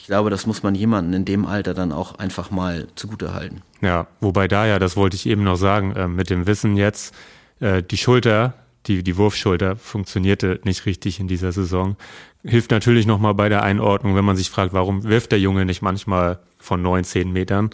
[0.00, 3.62] ich glaube, das muss man jemanden in dem Alter dann auch einfach mal zugute halten.
[3.82, 7.14] Ja, wobei da ja, das wollte ich eben noch sagen, äh, mit dem Wissen jetzt,
[7.60, 8.54] äh, die Schulter,
[8.86, 11.96] die, die Wurfschulter funktionierte nicht richtig in dieser Saison.
[12.42, 15.82] Hilft natürlich nochmal bei der Einordnung, wenn man sich fragt, warum wirft der Junge nicht
[15.82, 17.70] manchmal von neun, zehn Metern.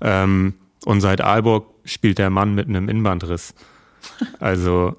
[0.00, 0.54] Ähm,
[0.86, 3.54] und seit Aalborg spielt der Mann mit einem Innenbandriss.
[4.40, 4.96] Also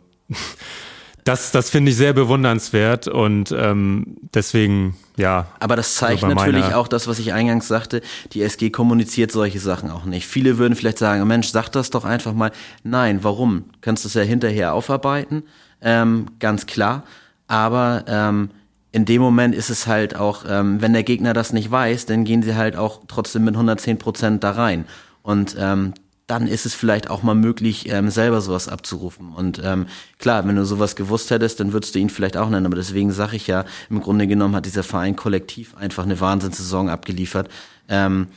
[1.28, 5.48] das, das finde ich sehr bewundernswert und ähm, deswegen, ja.
[5.60, 9.60] Aber das zeigt also natürlich auch das, was ich eingangs sagte, die SG kommuniziert solche
[9.60, 10.26] Sachen auch nicht.
[10.26, 12.52] Viele würden vielleicht sagen, Mensch, sag das doch einfach mal.
[12.84, 13.66] Nein, warum?
[13.82, 15.44] Kannst du es ja hinterher aufarbeiten,
[15.82, 17.04] ähm, ganz klar.
[17.48, 18.50] Aber ähm,
[18.92, 22.24] in dem Moment ist es halt auch, ähm, wenn der Gegner das nicht weiß, dann
[22.24, 24.86] gehen sie halt auch trotzdem mit 110 Prozent da rein.
[25.24, 25.94] Und ähm,
[26.28, 29.32] dann ist es vielleicht auch mal möglich, ähm, selber sowas abzurufen.
[29.32, 29.88] Und ähm,
[30.20, 32.66] klar, wenn du sowas gewusst hättest, dann würdest du ihn vielleicht auch nennen.
[32.66, 36.90] Aber deswegen sage ich ja, im Grunde genommen hat dieser Verein kollektiv einfach eine Wahnsinnssaison
[36.90, 37.50] abgeliefert.
[37.88, 38.28] Ähm,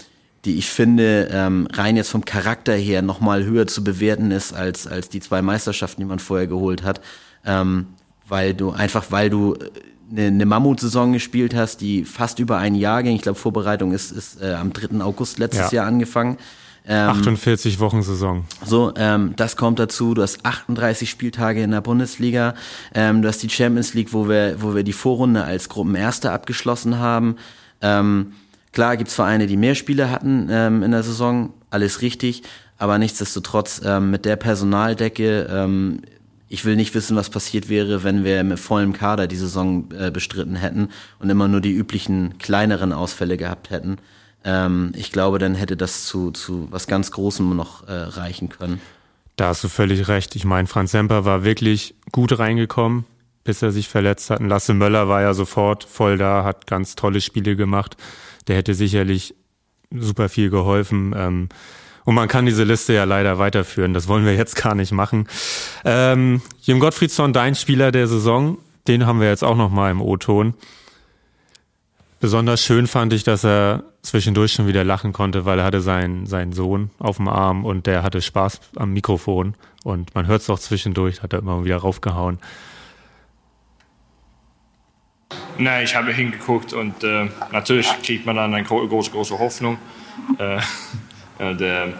[0.44, 4.86] die ich finde, ähm, rein jetzt vom Charakter her nochmal höher zu bewerten ist als,
[4.86, 7.00] als die zwei Meisterschaften, die man vorher geholt hat.
[7.44, 7.88] Ähm,
[8.26, 9.56] weil du einfach, weil du
[10.10, 13.16] eine, eine Mammutsaison gespielt hast, die fast über ein Jahr ging.
[13.16, 15.02] Ich glaube, Vorbereitung ist, ist äh, am 3.
[15.02, 15.78] August letztes ja.
[15.78, 16.38] Jahr angefangen.
[16.90, 18.44] Ähm, 48 Wochen Saison.
[18.64, 20.12] So, ähm, das kommt dazu.
[20.14, 22.54] Du hast 38 Spieltage in der Bundesliga.
[22.92, 26.98] Ähm, du hast die Champions League, wo wir, wo wir die Vorrunde als Gruppenerster abgeschlossen
[26.98, 27.36] haben.
[27.80, 28.32] Ähm,
[28.72, 31.52] klar gibt's Vereine, die mehr Spiele hatten ähm, in der Saison.
[31.70, 32.42] Alles richtig.
[32.76, 36.00] Aber nichtsdestotrotz ähm, mit der Personaldecke, ähm,
[36.48, 40.10] ich will nicht wissen, was passiert wäre, wenn wir mit vollem Kader die Saison äh,
[40.10, 40.88] bestritten hätten
[41.20, 43.98] und immer nur die üblichen kleineren Ausfälle gehabt hätten.
[44.44, 48.80] Ähm, ich glaube, dann hätte das zu, zu was ganz Großem noch äh, reichen können.
[49.36, 50.36] Da hast du völlig recht.
[50.36, 53.04] Ich meine, Franz Semper war wirklich gut reingekommen,
[53.44, 54.40] bis er sich verletzt hat.
[54.40, 57.96] Und Lasse Möller war ja sofort voll da, hat ganz tolle Spiele gemacht.
[58.48, 59.34] Der hätte sicherlich
[59.90, 61.14] super viel geholfen.
[61.16, 61.48] Ähm,
[62.04, 63.94] und man kann diese Liste ja leider weiterführen.
[63.94, 65.28] Das wollen wir jetzt gar nicht machen.
[65.84, 70.00] Ähm, Jim Gottfriedsson, dein Spieler der Saison, den haben wir jetzt auch noch mal im
[70.00, 70.54] O-Ton.
[72.20, 76.26] Besonders schön fand ich, dass er zwischendurch schon wieder lachen konnte, weil er hatte seinen,
[76.26, 79.54] seinen Sohn auf dem Arm und der hatte Spaß am Mikrofon.
[79.84, 82.38] Und man hört es auch zwischendurch, hat er immer wieder raufgehauen.
[85.58, 89.78] Nein, ich habe hingeguckt und äh, natürlich kriegt man dann eine große, große Hoffnung.
[90.38, 90.60] Äh,
[91.38, 91.92] und, äh,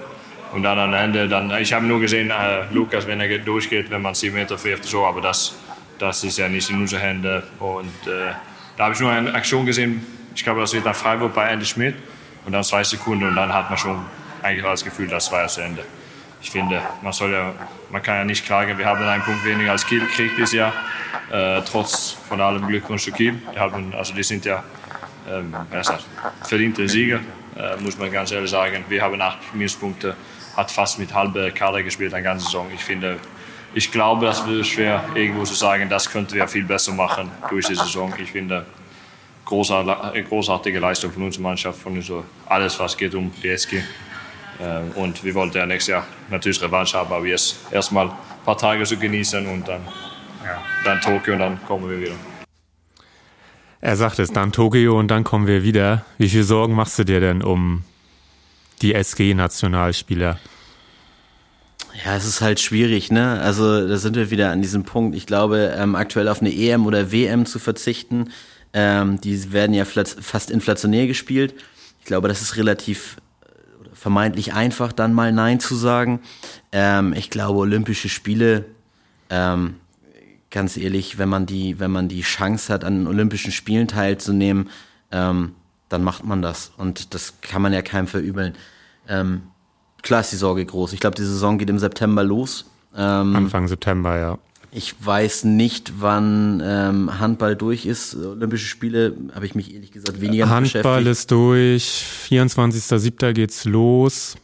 [0.55, 4.03] und, dann am Ende, dann, ich habe nur gesehen, äh, Lukas, wenn er durchgeht, wenn
[4.03, 5.57] man 7 Meter fährt, so, aber das,
[5.99, 7.43] das ist ja nicht in unseren Händen.
[7.59, 8.33] Und äh,
[8.77, 10.05] da habe ich nur eine Aktion gesehen,
[10.41, 11.95] ich glaube, das wird dann Freiburg bei Andy Schmidt
[12.47, 14.03] und dann zwei Sekunden und dann hat man schon
[14.41, 15.85] eigentlich das Gefühl, das war das Ende.
[16.41, 17.53] ich finde, man, soll ja,
[17.91, 20.73] man kann ja nicht klagen, wir haben einen Punkt weniger als Kiel gekriegt dieses Jahr.
[21.31, 23.35] Äh, trotz von allem Glückwunsch zu Kiel.
[23.55, 24.65] Die, haben, also die sind ja
[25.31, 25.55] ähm,
[26.45, 27.21] verdiente Sieger,
[27.59, 28.83] äh, muss man ganz ehrlich sagen.
[28.89, 30.17] Wir haben acht Minuspunkte,
[30.57, 32.67] hat fast mit halber Kader gespielt, eine ganze Saison.
[32.75, 33.19] Ich finde,
[33.75, 37.67] ich glaube, das wird schwer, irgendwo zu sagen, das könnten wir viel besser machen durch
[37.67, 38.15] die Saison.
[38.17, 38.65] Ich finde,
[39.51, 43.83] großartige Leistung von unserer Mannschaft, von unser, alles, was geht um die SG.
[44.61, 48.57] Ähm, und wir wollten ja nächstes Jahr natürlich Revanche haben, aber jetzt erstmal ein paar
[48.57, 49.83] Tage zu genießen und dann,
[50.45, 52.15] ja, dann Tokio und dann kommen wir wieder.
[53.81, 56.05] Er sagt es, dann Tokio und dann kommen wir wieder.
[56.19, 57.85] Wie viel Sorgen machst du dir denn um
[58.83, 60.39] die SG-Nationalspieler?
[62.05, 63.41] Ja, es ist halt schwierig, ne?
[63.41, 65.17] Also da sind wir wieder an diesem Punkt.
[65.17, 68.31] Ich glaube, ähm, aktuell auf eine EM oder WM zu verzichten,
[68.73, 71.55] ähm, die werden ja fast inflationär gespielt.
[72.01, 73.17] Ich glaube, das ist relativ
[73.93, 76.21] vermeintlich einfach, dann mal Nein zu sagen.
[76.73, 78.65] Ähm, ich glaube, Olympische Spiele,
[79.29, 79.75] ähm,
[80.51, 84.71] ganz ehrlich, wenn man die, wenn man die Chance hat, an Olympischen Spielen teilzunehmen,
[85.11, 85.55] ähm,
[85.89, 86.73] dann macht man das.
[86.77, 88.55] Und das kann man ja keinem verübeln.
[89.09, 89.43] Ähm,
[90.03, 90.93] klar ist die Sorge groß.
[90.93, 92.71] Ich glaube, die Saison geht im September los.
[92.97, 94.39] Ähm, Anfang September, ja.
[94.73, 98.15] Ich weiß nicht, wann ähm, Handball durch ist.
[98.15, 100.85] Olympische Spiele habe ich mich ehrlich gesagt weniger Handball beschäftigt.
[100.87, 102.05] Handball ist durch.
[102.29, 103.33] 24.07.
[103.33, 104.37] geht's los.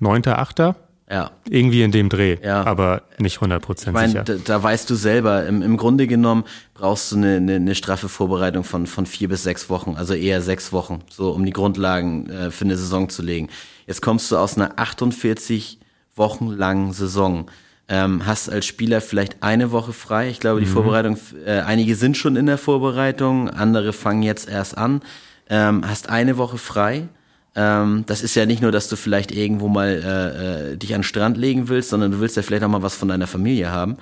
[0.00, 0.74] 9.8.
[1.10, 1.32] Ja.
[1.48, 2.62] Irgendwie in dem Dreh, ja.
[2.64, 4.22] aber nicht 100% ich mein, sicher.
[4.22, 8.08] Da, da weißt du selber, im, im Grunde genommen brauchst du eine, eine, eine straffe
[8.08, 12.30] Vorbereitung von, von vier bis sechs Wochen, also eher sechs Wochen, so um die Grundlagen
[12.30, 13.48] äh, für eine Saison zu legen.
[13.88, 15.80] Jetzt kommst du aus einer 48
[16.14, 17.50] Wochen langen Saison
[17.90, 20.30] ähm, hast als Spieler vielleicht eine Woche frei.
[20.30, 20.70] Ich glaube, die mhm.
[20.70, 25.02] Vorbereitung, äh, einige sind schon in der Vorbereitung, andere fangen jetzt erst an.
[25.48, 27.08] Ähm, hast eine Woche frei.
[27.56, 31.00] Ähm, das ist ja nicht nur, dass du vielleicht irgendwo mal äh, äh, dich an
[31.00, 33.72] den Strand legen willst, sondern du willst ja vielleicht auch mal was von deiner Familie
[33.72, 33.96] haben.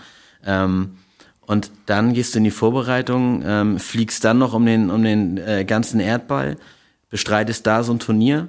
[0.45, 0.99] Ähm,
[1.47, 5.39] und dann gehst du in die Vorbereitung, ähm, fliegst dann noch um den, um den
[5.39, 6.59] äh, ganzen Erdball,
[7.09, 8.49] bestreitest da so ein Turnier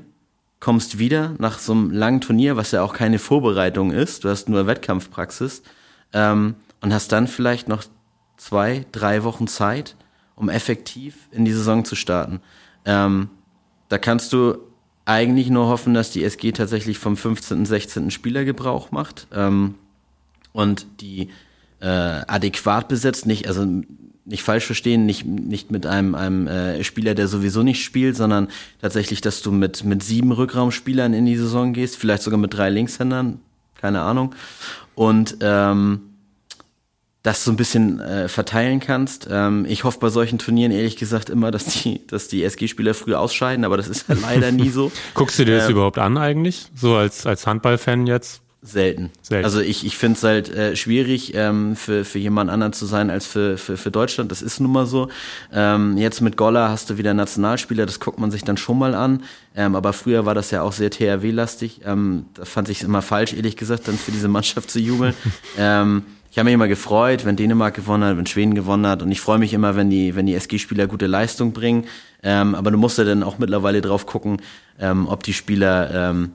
[0.59, 4.49] kommst wieder nach so einem langen Turnier, was ja auch keine Vorbereitung ist, du hast
[4.49, 5.63] nur Wettkampfpraxis
[6.13, 7.83] ähm, und hast dann vielleicht noch
[8.37, 9.95] zwei, drei Wochen Zeit,
[10.35, 12.41] um effektiv in die Saison zu starten.
[12.85, 13.29] Ähm,
[13.89, 14.57] da kannst du
[15.05, 18.11] eigentlich nur hoffen, dass die SG tatsächlich vom 15., 16.
[18.11, 19.75] Spieler Gebrauch macht ähm,
[20.51, 21.29] und die
[21.79, 23.65] äh, adäquat besetzt, nicht, also
[24.29, 28.47] nicht falsch verstehen, nicht, nicht mit einem, einem äh, Spieler, der sowieso nicht spielt, sondern
[28.81, 32.69] tatsächlich, dass du mit, mit sieben Rückraumspielern in die Saison gehst, vielleicht sogar mit drei
[32.69, 33.39] Linkshändern,
[33.75, 34.35] keine Ahnung.
[34.95, 36.01] Und ähm,
[37.23, 39.27] das so ein bisschen äh, verteilen kannst.
[39.29, 43.13] Ähm, ich hoffe bei solchen Turnieren ehrlich gesagt immer, dass die, dass die SG-Spieler früh
[43.13, 44.91] ausscheiden, aber das ist halt leider nie so.
[45.15, 46.67] Guckst du dir das ähm, überhaupt an eigentlich?
[46.75, 48.41] So als, als Handballfan jetzt?
[48.61, 49.09] Selten.
[49.21, 49.45] Selten.
[49.45, 53.09] Also ich, ich finde es halt äh, schwierig, ähm, für, für jemand anderen zu sein
[53.09, 54.31] als für, für, für Deutschland.
[54.31, 55.07] Das ist nun mal so.
[55.53, 58.95] Ähm, jetzt mit Golla hast du wieder Nationalspieler, das guckt man sich dann schon mal
[58.95, 59.23] an.
[59.55, 61.81] Ähm, aber früher war das ja auch sehr THW-lastig.
[61.85, 65.13] Ähm, da fand ich es immer falsch, ehrlich gesagt, dann für diese Mannschaft zu jubeln.
[65.57, 69.01] ähm, ich habe mich immer gefreut, wenn Dänemark gewonnen hat, wenn Schweden gewonnen hat.
[69.01, 71.85] Und ich freue mich immer, wenn die, wenn die SG-Spieler gute Leistung bringen.
[72.21, 74.41] Ähm, aber du musst ja dann auch mittlerweile drauf gucken,
[74.79, 76.33] ähm, ob die Spieler ähm,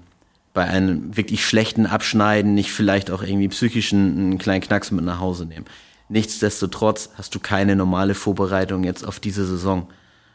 [0.54, 5.18] bei einem wirklich schlechten Abschneiden nicht vielleicht auch irgendwie psychischen einen kleinen Knacks mit nach
[5.18, 5.66] Hause nehmen.
[6.08, 9.88] Nichtsdestotrotz hast du keine normale Vorbereitung jetzt auf diese Saison,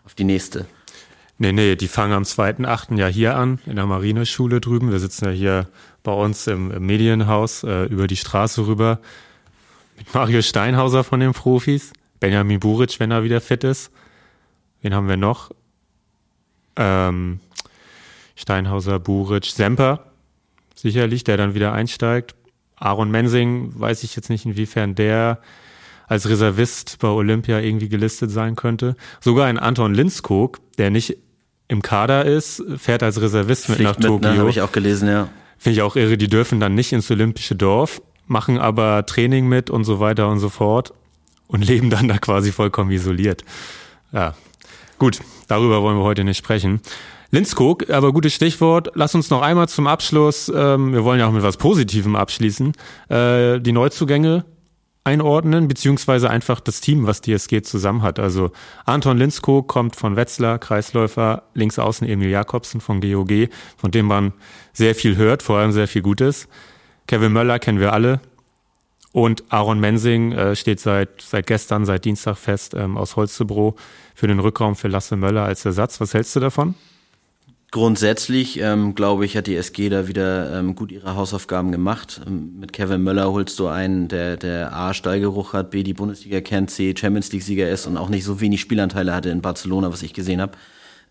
[0.05, 0.65] auf die nächste.
[1.37, 2.97] Nee, nee, die fangen am 2.8.
[2.97, 4.91] ja hier an, in der Marineschule drüben.
[4.91, 5.67] Wir sitzen ja hier
[6.03, 8.99] bei uns im, im Medienhaus äh, über die Straße rüber
[9.97, 13.89] mit Mario Steinhauser von den Profis, Benjamin Buric, wenn er wieder fit ist.
[14.81, 15.51] Wen haben wir noch?
[16.75, 17.39] Ähm,
[18.35, 20.08] Steinhauser, Buric, Semper,
[20.81, 22.35] sicherlich, der dann wieder einsteigt.
[22.75, 25.39] Aaron Mensing, weiß ich jetzt nicht, inwiefern der
[26.07, 28.95] als Reservist bei Olympia irgendwie gelistet sein könnte.
[29.21, 31.17] Sogar ein Anton Linskog, der nicht
[31.67, 34.31] im Kader ist, fährt als Reservist Pflicht mit nach mit, ne, Tokio.
[34.31, 35.29] Ne, Habe ich auch gelesen, ja.
[35.57, 39.69] Finde ich auch irre, die dürfen dann nicht ins Olympische Dorf, machen aber Training mit
[39.69, 40.93] und so weiter und so fort
[41.47, 43.43] und leben dann da quasi vollkommen isoliert.
[44.11, 44.33] Ja,
[44.97, 46.81] gut, darüber wollen wir heute nicht sprechen.
[47.31, 48.89] Linskog, aber gutes Stichwort.
[48.95, 52.73] Lass uns noch einmal zum Abschluss, ähm, wir wollen ja auch mit was Positivem abschließen,
[53.09, 54.45] äh, die Neuzugänge
[55.03, 58.19] einordnen, beziehungsweise einfach das Team, was die SG zusammen hat.
[58.19, 58.51] Also
[58.85, 64.33] Anton Linskog kommt von Wetzlar, Kreisläufer, links außen Emil Jakobsen von GOG, von dem man
[64.73, 66.47] sehr viel hört, vor allem sehr viel Gutes.
[67.07, 68.21] Kevin Möller kennen wir alle.
[69.11, 73.75] Und Aaron Mensing äh, steht seit, seit gestern, seit Dienstag fest ähm, aus Holstebro
[74.13, 75.99] für den Rückraum für Lasse Möller als Ersatz.
[75.99, 76.75] Was hältst du davon?
[77.71, 82.19] Grundsätzlich, ähm, glaube ich, hat die SG da wieder ähm, gut ihre Hausaufgaben gemacht.
[82.25, 86.41] Ähm, mit Kevin Möller holst du einen, der, der A, Stallgeruch hat, B, die Bundesliga
[86.41, 90.01] kennt, C, Champions League-Sieger ist und auch nicht so wenig Spielanteile hatte in Barcelona, was
[90.01, 90.53] ich gesehen habe.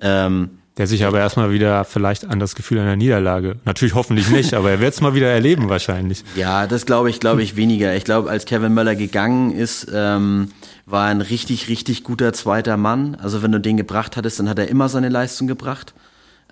[0.00, 4.54] Ähm, der sich aber erstmal wieder vielleicht an das Gefühl einer Niederlage, natürlich hoffentlich nicht,
[4.54, 6.24] aber er wird es mal wieder erleben wahrscheinlich.
[6.36, 7.96] Ja, das glaube ich, glaube ich weniger.
[7.96, 10.52] Ich glaube, als Kevin Möller gegangen ist, ähm,
[10.86, 13.16] war ein richtig, richtig guter zweiter Mann.
[13.16, 15.94] Also wenn du den gebracht hattest, dann hat er immer seine Leistung gebracht.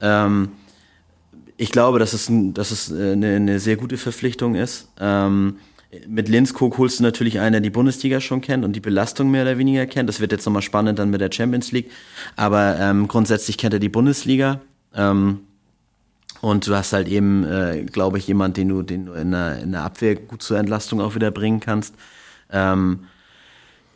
[0.01, 0.51] Ähm,
[1.57, 4.89] ich glaube, dass es, dass es eine, eine sehr gute Verpflichtung ist.
[5.01, 5.57] Ähm,
[6.07, 9.43] mit Linskog holst du natürlich einen, der die Bundesliga schon kennt und die Belastung mehr
[9.43, 10.09] oder weniger kennt.
[10.09, 11.91] Das wird jetzt nochmal spannend dann mit der Champions League.
[12.35, 14.61] Aber ähm, grundsätzlich kennt er die Bundesliga.
[14.95, 15.41] Ähm,
[16.41, 19.61] und du hast halt eben, äh, glaube ich, jemand, den du, den du in der,
[19.61, 21.95] in der Abwehr gut zur Entlastung auch wieder bringen kannst.
[22.53, 23.07] Ähm,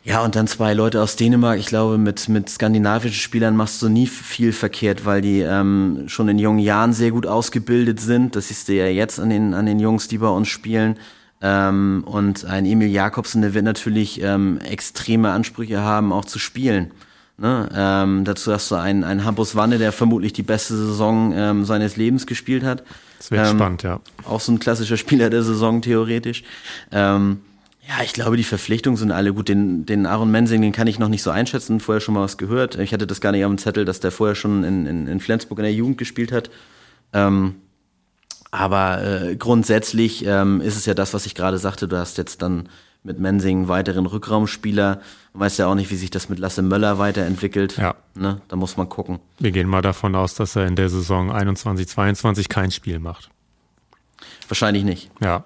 [0.03, 1.59] ja, und dann zwei Leute aus Dänemark.
[1.59, 6.27] Ich glaube, mit, mit skandinavischen Spielern machst du nie viel verkehrt, weil die ähm, schon
[6.27, 8.35] in jungen Jahren sehr gut ausgebildet sind.
[8.35, 10.97] Das siehst du ja jetzt an den, an den Jungs, die bei uns spielen.
[11.41, 16.91] Ähm, und ein Emil Jakobsen, der wird natürlich ähm, extreme Ansprüche haben, auch zu spielen.
[17.37, 17.69] Ne?
[17.75, 21.95] Ähm, dazu hast du einen, einen Hampus Wanne, der vermutlich die beste Saison ähm, seines
[21.95, 22.83] Lebens gespielt hat.
[23.17, 23.99] Das wird ähm, spannend, ja.
[24.25, 26.43] Auch so ein klassischer Spieler der Saison theoretisch.
[26.91, 27.41] Ähm,
[27.87, 29.49] ja, ich glaube, die Verpflichtungen sind alle gut.
[29.49, 31.79] Den, den Aaron Mensing, den kann ich noch nicht so einschätzen.
[31.79, 32.75] Vorher schon mal was gehört.
[32.75, 35.19] Ich hatte das gar nicht auf dem Zettel, dass der vorher schon in, in, in
[35.19, 36.51] Flensburg in der Jugend gespielt hat.
[37.13, 37.55] Ähm,
[38.51, 41.87] aber äh, grundsätzlich ähm, ist es ja das, was ich gerade sagte.
[41.87, 42.69] Du hast jetzt dann
[43.03, 45.01] mit Mensing einen weiteren Rückraumspieler.
[45.33, 47.77] Man weiß ja auch nicht, wie sich das mit Lasse Möller weiterentwickelt.
[47.77, 47.95] Ja.
[48.13, 48.41] Ne?
[48.47, 49.19] Da muss man gucken.
[49.39, 53.29] Wir gehen mal davon aus, dass er in der Saison 21, 22 kein Spiel macht.
[54.47, 55.09] Wahrscheinlich nicht.
[55.21, 55.45] Ja.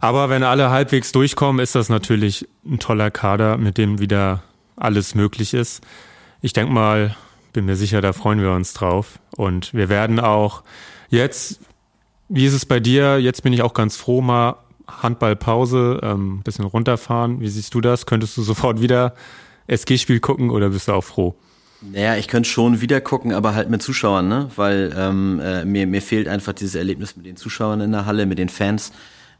[0.00, 4.42] Aber wenn alle halbwegs durchkommen, ist das natürlich ein toller Kader, mit dem wieder
[4.76, 5.82] alles möglich ist.
[6.40, 7.14] Ich denke mal,
[7.52, 9.18] bin mir sicher, da freuen wir uns drauf.
[9.36, 10.62] Und wir werden auch
[11.10, 11.60] jetzt,
[12.28, 13.18] wie ist es bei dir?
[13.18, 14.56] Jetzt bin ich auch ganz froh, mal
[14.88, 17.40] Handballpause, ähm, bisschen runterfahren.
[17.40, 18.06] Wie siehst du das?
[18.06, 19.14] Könntest du sofort wieder
[19.66, 21.34] SG-Spiel gucken oder bist du auch froh?
[21.82, 24.50] Naja, ich könnte schon wieder gucken, aber halt mit Zuschauern, ne?
[24.56, 28.26] Weil ähm, äh, mir, mir fehlt einfach dieses Erlebnis mit den Zuschauern in der Halle,
[28.26, 28.92] mit den Fans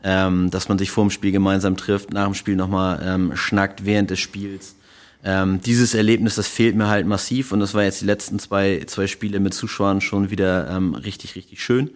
[0.03, 3.85] ähm, dass man sich vor dem Spiel gemeinsam trifft, nach dem Spiel nochmal ähm, schnackt
[3.85, 4.77] während des Spiels.
[5.23, 8.83] Ähm, dieses Erlebnis, das fehlt mir halt massiv und das war jetzt die letzten zwei,
[8.87, 11.91] zwei Spiele mit Zuschauern schon wieder ähm, richtig, richtig schön.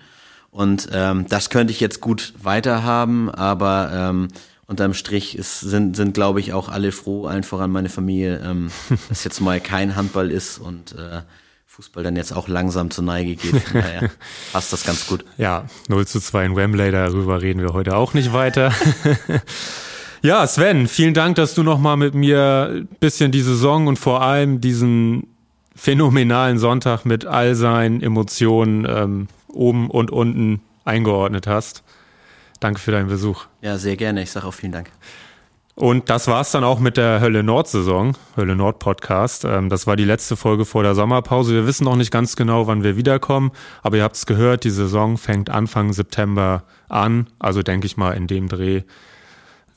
[0.51, 4.29] Und ähm, das könnte ich jetzt gut weiterhaben, aber ähm,
[4.67, 8.71] unterm Strich ist, sind, sind glaube ich, auch alle froh, allen voran meine Familie, ähm,
[9.09, 11.23] dass jetzt mal kein Handball ist und äh,
[11.75, 13.75] Fußball dann jetzt auch langsam zur Neige geht.
[13.75, 14.09] Naja,
[14.53, 15.25] passt das ganz gut.
[15.39, 18.73] Ja, 0 zu 2 in Wembley, darüber reden wir heute auch nicht weiter.
[20.23, 24.23] ja, Sven, vielen Dank, dass du nochmal mit mir ein bisschen die Saison und vor
[24.23, 25.27] allem diesen
[25.75, 31.83] phänomenalen Sonntag mit all seinen Emotionen ähm, oben und unten eingeordnet hast.
[32.61, 33.47] Danke für deinen Besuch.
[33.63, 34.23] Ja, sehr gerne.
[34.23, 34.91] Ich sage auch vielen Dank.
[35.77, 39.45] Und das war's dann auch mit der Hölle Nord Saison, Hölle Nord Podcast.
[39.45, 41.53] Ähm, das war die letzte Folge vor der Sommerpause.
[41.53, 43.51] Wir wissen noch nicht ganz genau, wann wir wiederkommen,
[43.83, 47.27] aber ihr habt's gehört, die Saison fängt Anfang September an.
[47.41, 48.83] Also denke ich mal in dem Dreh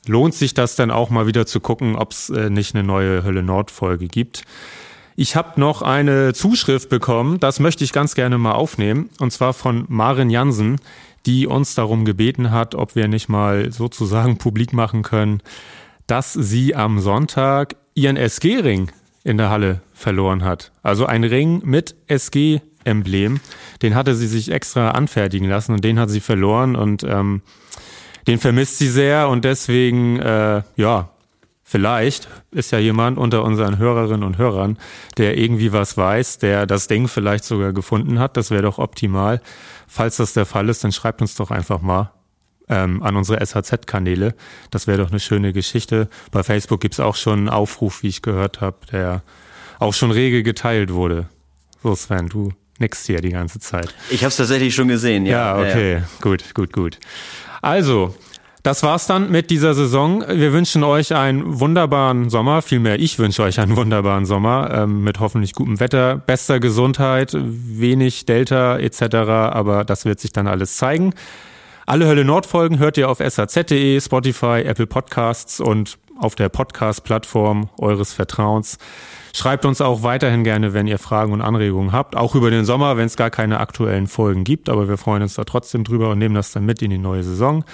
[0.08, 3.42] lohnt sich das dann auch mal wieder zu gucken, ob's äh, nicht eine neue Hölle
[3.42, 4.42] Nord Folge gibt.
[5.16, 9.52] Ich habe noch eine Zuschrift bekommen, das möchte ich ganz gerne mal aufnehmen, und zwar
[9.52, 10.80] von Maren Jansen,
[11.26, 15.42] die uns darum gebeten hat, ob wir nicht mal sozusagen publik machen können,
[16.08, 18.90] dass sie am Sonntag ihren SG-Ring
[19.22, 20.72] in der Halle verloren hat.
[20.82, 23.40] Also ein Ring mit SG-Emblem.
[23.82, 27.42] Den hatte sie sich extra anfertigen lassen und den hat sie verloren und ähm,
[28.26, 31.10] den vermisst sie sehr und deswegen, äh, ja,
[31.62, 34.78] vielleicht ist ja jemand unter unseren Hörerinnen und Hörern,
[35.18, 38.38] der irgendwie was weiß, der das Ding vielleicht sogar gefunden hat.
[38.38, 39.42] Das wäre doch optimal.
[39.86, 42.12] Falls das der Fall ist, dann schreibt uns doch einfach mal
[42.68, 44.34] ähm, an unsere SHZ-Kanäle.
[44.70, 46.08] Das wäre doch eine schöne Geschichte.
[46.30, 49.22] Bei Facebook gibt's auch schon einen Aufruf, wie ich gehört habe, der
[49.78, 51.28] auch schon rege geteilt wurde.
[51.82, 53.94] So Sven, du nix hier die ganze Zeit.
[54.10, 55.56] Ich habe es tatsächlich schon gesehen, ja.
[55.56, 56.04] Ja, okay, ja, ja.
[56.20, 56.98] gut, gut, gut.
[57.60, 58.14] Also,
[58.62, 60.24] das war's dann mit dieser Saison.
[60.28, 62.62] Wir wünschen euch einen wunderbaren Sommer.
[62.62, 68.26] Vielmehr, ich wünsche euch einen wunderbaren Sommer ähm, mit hoffentlich gutem Wetter, bester Gesundheit, wenig
[68.26, 69.02] Delta etc.
[69.14, 71.14] Aber das wird sich dann alles zeigen.
[71.88, 77.70] Alle Hölle Nord Folgen hört ihr auf saz.de, Spotify, Apple Podcasts und auf der Podcast-Plattform
[77.78, 78.76] eures Vertrauens.
[79.32, 82.98] Schreibt uns auch weiterhin gerne, wenn ihr Fragen und Anregungen habt, auch über den Sommer,
[82.98, 86.18] wenn es gar keine aktuellen Folgen gibt, aber wir freuen uns da trotzdem drüber und
[86.18, 87.64] nehmen das dann mit in die neue Saison.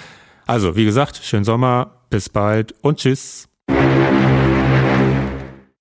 [0.47, 3.49] Also, wie gesagt, schönen Sommer, bis bald und tschüss.